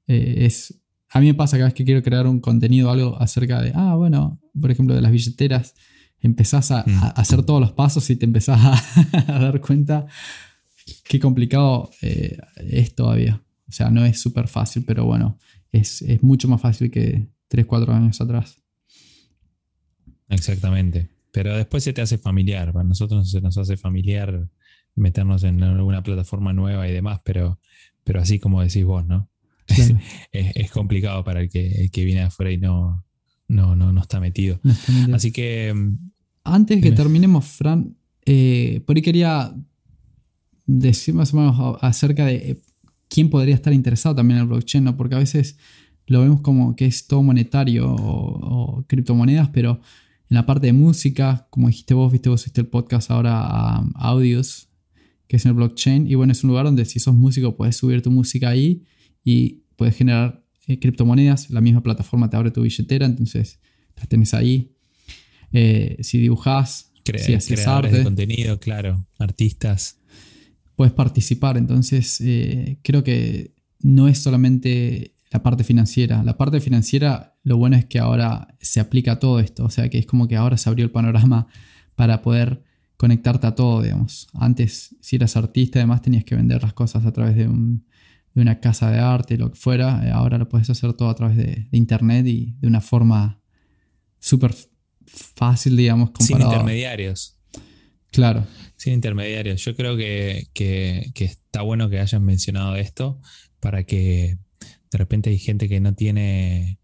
es. 0.07 0.75
A 1.11 1.21
mí 1.21 1.27
me 1.27 1.35
pasa 1.35 1.57
cada 1.57 1.68
vez 1.68 1.75
que 1.75 1.85
quiero 1.85 2.03
crear 2.03 2.27
un 2.27 2.38
contenido, 2.38 2.90
algo 2.90 3.16
acerca 3.18 3.62
de, 3.62 3.73
ah, 3.75 3.94
bueno, 3.94 4.38
por 4.61 4.71
ejemplo, 4.71 4.94
de 4.94 5.01
las 5.01 5.11
billeteras, 5.11 5.75
empezás 6.21 6.71
a, 6.71 6.85
mm. 6.87 7.12
hacer 7.16 7.42
todos 7.44 7.62
los 7.62 7.73
pasos 7.73 8.11
y 8.11 8.16
te 8.16 8.27
empezás 8.27 8.61
a, 8.62 9.27
dar 9.40 9.61
cuenta 9.62 10.07
qué 11.05 11.18
complicado 11.18 11.90
es 12.01 12.94
todavía. 12.94 13.42
O 13.68 13.73
sea, 13.73 13.90
no 13.90 14.05
es 14.05 14.21
súper 14.21 14.49
fácil, 14.49 14.85
pero 14.87 15.05
bueno, 15.05 15.38
es, 15.73 16.03
mucho 16.23 16.49
más 16.49 16.61
fácil 16.61 16.90
que 16.90 17.29
3, 17.49 17.66
4 17.66 17.92
años 17.92 18.21
atrás. 18.21 18.57
Exactamente. 20.29 21.09
Pero 21.33 21.57
después 21.57 21.85
se 21.85 21.93
te 21.93 22.01
hace 22.01 22.19
familiar. 22.19 22.73
Para 22.73 22.85
nosotros 22.85 23.31
se 23.31 23.41
nos 23.41 23.57
hace 23.59 23.77
familiar 23.77 24.49
meternos 24.95 25.45
en 25.45 25.62
alguna 25.62 26.03
plataforma 26.03 26.53
nueva 26.53 26.88
y 26.88 26.93
demás, 26.93 27.21
pero, 27.25 27.61
pero 28.05 28.21
así 28.21 28.38
como 28.38 28.62
decís 28.62 28.85
vos, 28.85 29.07
¿no? 29.07 29.31
es, 30.33 30.71
complicado 30.71 31.23
para 31.25 31.41
el 31.41 31.51
que, 31.51 31.91
viene 32.05 32.23
afuera 32.23 32.51
y 32.51 32.59
no, 32.59 33.05
no, 33.49 33.77
no, 33.77 34.01
está, 34.01 34.21
metido. 34.21 34.61
Así 35.12 35.31
que. 35.31 35.73
Mm, 35.75 36.11
Antes 36.45 36.83
que 36.83 36.93
terminemos, 36.93 37.45
Fran, 37.45 37.95
eh, 38.25 38.83
por 38.87 38.97
ahí 38.97 39.03
quería 39.03 39.55
decir 40.67 41.14
más 41.14 41.33
o 41.35 41.37
menos 41.37 41.79
acerca 41.81 42.27
de 42.27 42.35
eh, 42.37 42.61
quién 43.09 43.31
podría 43.31 43.55
estar 43.55 43.73
interesado 43.73 44.14
también 44.14 44.38
en 44.38 44.43
el 44.43 44.49
blockchain, 44.49 44.85
¿no? 44.85 44.97
Porque 44.97 45.14
a 45.14 45.19
veces 45.19 45.59
lo 46.07 46.21
vemos 46.21 46.41
como 46.41 46.77
que 46.77 46.87
es 46.87 47.07
todo 47.07 47.23
monetario 47.23 47.87
o, 47.91 48.85
criptomonedas, 48.87 49.49
pero 49.51 49.81
en 50.31 50.35
la 50.35 50.47
parte 50.47 50.67
de 50.67 50.73
música, 50.73 51.47
como 51.51 51.69
dijiste 51.69 51.95
vos, 51.95 52.12
viste 52.12 52.29
vos 52.29 52.43
hiciste 52.43 52.61
el 52.61 52.67
podcast 52.67 53.11
ahora 53.11 53.41
a 53.41 53.85
Audios, 53.95 54.69
que 55.27 55.37
es 55.37 55.45
en 55.45 55.51
el 55.51 55.55
blockchain, 55.55 56.07
y 56.07 56.14
bueno, 56.14 56.33
es 56.33 56.43
un 56.45 56.49
lugar 56.49 56.64
donde 56.64 56.85
si 56.85 56.99
sos 56.99 57.14
músico 57.14 57.57
puedes 57.57 57.77
subir 57.77 58.03
tu 58.03 58.11
música 58.11 58.49
ahí 58.49 58.85
y 59.25 59.62
puedes 59.77 59.97
generar 59.97 60.45
eh, 60.67 60.79
criptomonedas, 60.79 61.51
la 61.51 61.61
misma 61.61 61.83
plataforma 61.83 62.29
te 62.29 62.37
abre 62.37 62.51
tu 62.51 62.62
billetera, 62.62 63.07
entonces 63.07 63.59
las 63.97 64.09
tenés 64.09 64.35
ahí. 64.35 64.73
Eh, 65.53 65.97
si 66.01 66.19
dibujás, 66.19 66.93
si 67.05 67.35
haces 67.35 67.67
arte, 67.67 67.97
de 67.99 68.05
contenido, 68.05 68.61
claro, 68.61 69.07
artistas 69.19 69.99
puedes 70.79 70.93
participar. 70.93 71.57
Entonces, 71.57 72.21
eh, 72.21 72.79
creo 72.83 73.03
que 73.03 73.57
no 73.81 74.07
es 74.07 74.19
solamente 74.19 75.17
la 75.31 75.43
parte 75.43 75.64
financiera. 75.64 76.23
La 76.23 76.37
parte 76.37 76.61
financiera, 76.61 77.37
lo 77.43 77.57
bueno 77.57 77.77
es 77.77 77.85
que 77.85 77.99
ahora 77.99 78.55
se 78.61 78.81
aplica 78.81 79.12
a 79.12 79.19
todo 79.19 79.41
esto. 79.41 79.64
O 79.64 79.71
sea, 79.71 79.88
que 79.88 79.99
es 79.99 80.07
como 80.07 80.29
que 80.29 80.37
ahora 80.37 80.57
se 80.57 80.69
abrió 80.69 80.85
el 80.85 80.91
panorama 80.91 81.47
para 81.95 82.23
poder 82.23 82.62
conectarte 82.97 83.47
a 83.47 83.55
todo, 83.55 83.83
digamos. 83.83 84.29
Antes, 84.35 84.97
si 85.01 85.17
eras 85.17 85.37
artista, 85.37 85.79
además 85.79 86.03
tenías 86.03 86.25
que 86.25 86.35
vender 86.35 86.62
las 86.62 86.73
cosas 86.73 87.07
a 87.07 87.12
través 87.12 87.37
de, 87.37 87.49
una 88.35 88.61
casa 88.61 88.91
de 88.91 88.99
arte, 88.99 89.37
lo 89.37 89.51
que 89.51 89.57
fuera. 89.57 90.07
Eh, 90.07 90.11
ahora 90.11 90.38
lo 90.38 90.49
puedes 90.49 90.69
hacer 90.71 90.93
todo 90.93 91.09
a 91.09 91.14
través 91.14 91.37
de, 91.37 91.69
internet 91.73 92.27
y 92.27 92.55
de 92.61 92.69
una 92.69 92.81
forma 92.81 93.41
súper 94.19 94.55
fácil, 95.07 95.77
digamos. 95.77 96.11
Sin 96.21 96.41
intermediarios. 96.41 97.38
Claro. 98.11 98.47
Sin 98.77 98.95
intermediarios. 98.95 99.64
Yo 99.64 99.75
creo 99.75 99.97
que, 99.97 100.49
está 101.19 101.62
bueno 101.62 101.88
que 101.88 102.01
hayan 102.01 102.25
mencionado 102.25 102.77
esto 102.77 103.21
para 103.61 103.85
que 103.85 104.38
de 104.90 104.98
repente 104.98 105.31
hay 105.31 105.38
gente 105.38 105.68
que 105.68 105.81
no 105.81 105.94
tiene 105.94 106.79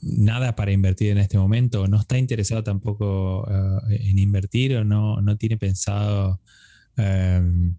nada 0.00 0.54
para 0.54 0.72
invertir 0.72 1.10
en 1.10 1.18
este 1.18 1.38
momento, 1.38 1.88
no 1.88 2.00
está 2.00 2.18
interesado 2.18 2.62
tampoco 2.62 3.48
eh, 3.50 3.98
en 4.08 4.18
invertir 4.18 4.76
o 4.76 4.84
no, 4.84 5.20
no 5.20 5.36
tiene 5.36 5.56
pensado 5.56 6.40
em, 6.96 7.76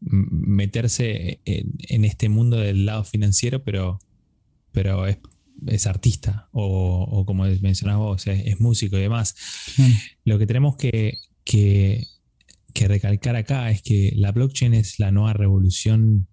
meterse 0.00 1.40
en, 1.44 2.04
este 2.04 2.28
mundo 2.28 2.56
del 2.56 2.86
lado 2.86 3.04
financiero, 3.04 3.64
pero, 3.64 3.98
pero 4.72 5.06
es, 5.06 5.86
artista 5.86 6.48
o, 6.52 7.24
como 7.26 7.44
mencionaba 7.60 8.04
vos, 8.04 8.26
es, 8.26 8.60
músico 8.60 8.96
y 8.96 9.02
demás. 9.02 9.34
Lo 10.24 10.38
que 10.38 10.46
tenemos 10.46 10.76
que, 10.76 11.18
que, 11.44 12.06
recalcar 12.74 13.34
acá 13.34 13.70
es 13.70 13.82
que 13.82 14.12
la 14.14 14.30
blockchain 14.30 14.72
es 14.72 15.00
la 15.00 15.10
nueva 15.10 15.32
revolución 15.32 16.28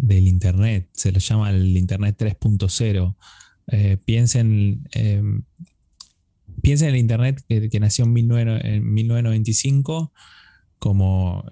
del 0.00 0.28
Internet, 0.28 0.88
se 0.92 1.12
lo 1.12 1.18
llama 1.18 1.50
el 1.50 1.76
Internet 1.76 2.16
3.0. 2.18 3.16
Eh, 3.68 3.98
piensen, 4.04 4.88
em, 4.92 5.44
piensen, 6.62 6.88
en 6.88 6.94
el 6.94 7.00
Internet 7.00 7.42
que, 7.48 7.80
nació 7.80 8.04
en, 8.04 8.12
1995 8.12 10.12
como 10.78 11.44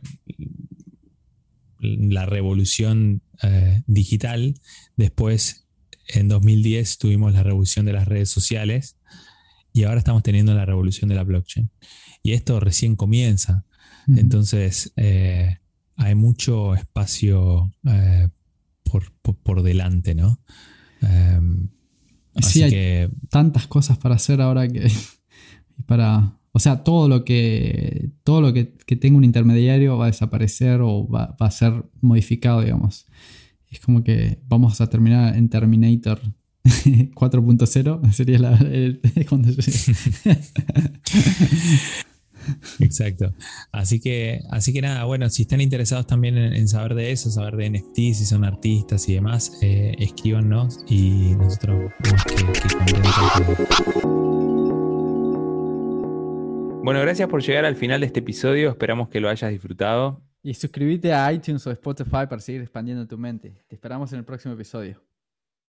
la 1.78 2.26
revolución 2.26 3.22
eh, 3.42 3.82
digital. 3.86 4.54
Después, 4.96 5.66
en 6.08 6.28
2010, 6.28 6.98
tuvimos 6.98 7.34
la 7.34 7.42
revolución 7.42 7.86
de 7.86 7.92
las 7.92 8.08
redes 8.08 8.30
sociales 8.30 8.96
y 9.72 9.84
ahora 9.84 9.98
estamos 9.98 10.22
teniendo 10.22 10.54
la 10.54 10.64
revolución 10.64 11.08
de 11.08 11.14
la 11.14 11.24
blockchain 11.24 11.70
y 12.22 12.32
esto 12.32 12.60
recién 12.60 12.96
comienza. 12.96 13.64
Entonces, 14.16 14.92
eh, 14.96 15.58
hay 15.96 16.14
mucho 16.14 16.74
espacio 16.74 17.70
eh, 17.86 18.28
por, 18.88 19.62
delante, 19.62 20.14
¿no? 20.14 20.40
Em, 21.02 21.68
sí, 22.40 22.62
hay 22.62 23.08
tantas 23.28 23.66
cosas 23.66 23.98
para 23.98 24.16
hacer 24.16 24.40
ahora 24.40 24.68
que 24.68 24.90
para, 25.86 26.38
o 26.52 26.58
sea, 26.58 26.82
todo 26.82 27.08
lo 27.08 27.24
que 27.24 28.10
todo 28.24 28.40
lo 28.40 28.52
que, 28.52 28.64
tenga 28.64 29.16
un 29.16 29.24
intermediario 29.24 29.96
va 29.98 30.06
a 30.06 30.08
desaparecer 30.08 30.80
o 30.80 31.08
va, 31.08 31.36
a 31.38 31.50
ser 31.50 31.84
modificado, 32.00 32.62
digamos. 32.62 33.06
Es 33.70 33.80
como 33.80 34.02
que 34.02 34.40
vamos 34.48 34.80
a 34.80 34.88
terminar 34.88 35.36
en 35.36 35.48
Terminator 35.48 36.20
4.0 36.64 38.12
sería 38.12 38.38
la, 38.38 38.58
cuando 39.28 39.50
Exacto. 42.80 43.32
Así 43.72 44.00
que, 44.00 44.40
así 44.50 44.72
que 44.72 44.82
nada, 44.82 45.04
bueno, 45.04 45.28
si 45.30 45.42
están 45.42 45.60
interesados 45.60 46.06
también 46.06 46.36
en, 46.36 46.68
saber 46.68 46.94
de 46.94 47.12
eso, 47.12 47.30
saber 47.30 47.56
de 47.56 47.70
NFT, 47.70 47.96
si 47.96 48.24
son 48.26 48.44
artistas 48.44 49.08
y 49.08 49.14
demás, 49.14 49.58
eh, 49.62 49.94
escríbanos 49.98 50.80
y 50.88 51.34
nosotros 51.36 51.90
más 52.10 52.24
que, 52.24 52.34
que 52.34 52.68
Bueno, 56.82 57.00
gracias 57.00 57.28
por 57.28 57.42
llegar 57.42 57.66
al 57.66 57.76
final 57.76 58.00
de 58.00 58.06
este 58.06 58.20
episodio. 58.20 58.70
Esperamos 58.70 59.08
que 59.08 59.20
lo 59.20 59.28
hayas 59.28 59.50
disfrutado. 59.50 60.22
Y 60.42 60.54
suscríbete 60.54 61.12
a 61.12 61.30
iTunes 61.32 61.66
o 61.66 61.70
Spotify 61.72 62.26
para 62.28 62.40
seguir 62.40 62.62
expandiendo 62.62 63.06
tu 63.06 63.18
mente. 63.18 63.62
Te 63.66 63.74
esperamos 63.74 64.12
en 64.12 64.20
el 64.20 64.24
próximo 64.24 64.54
episodio. 64.54 65.07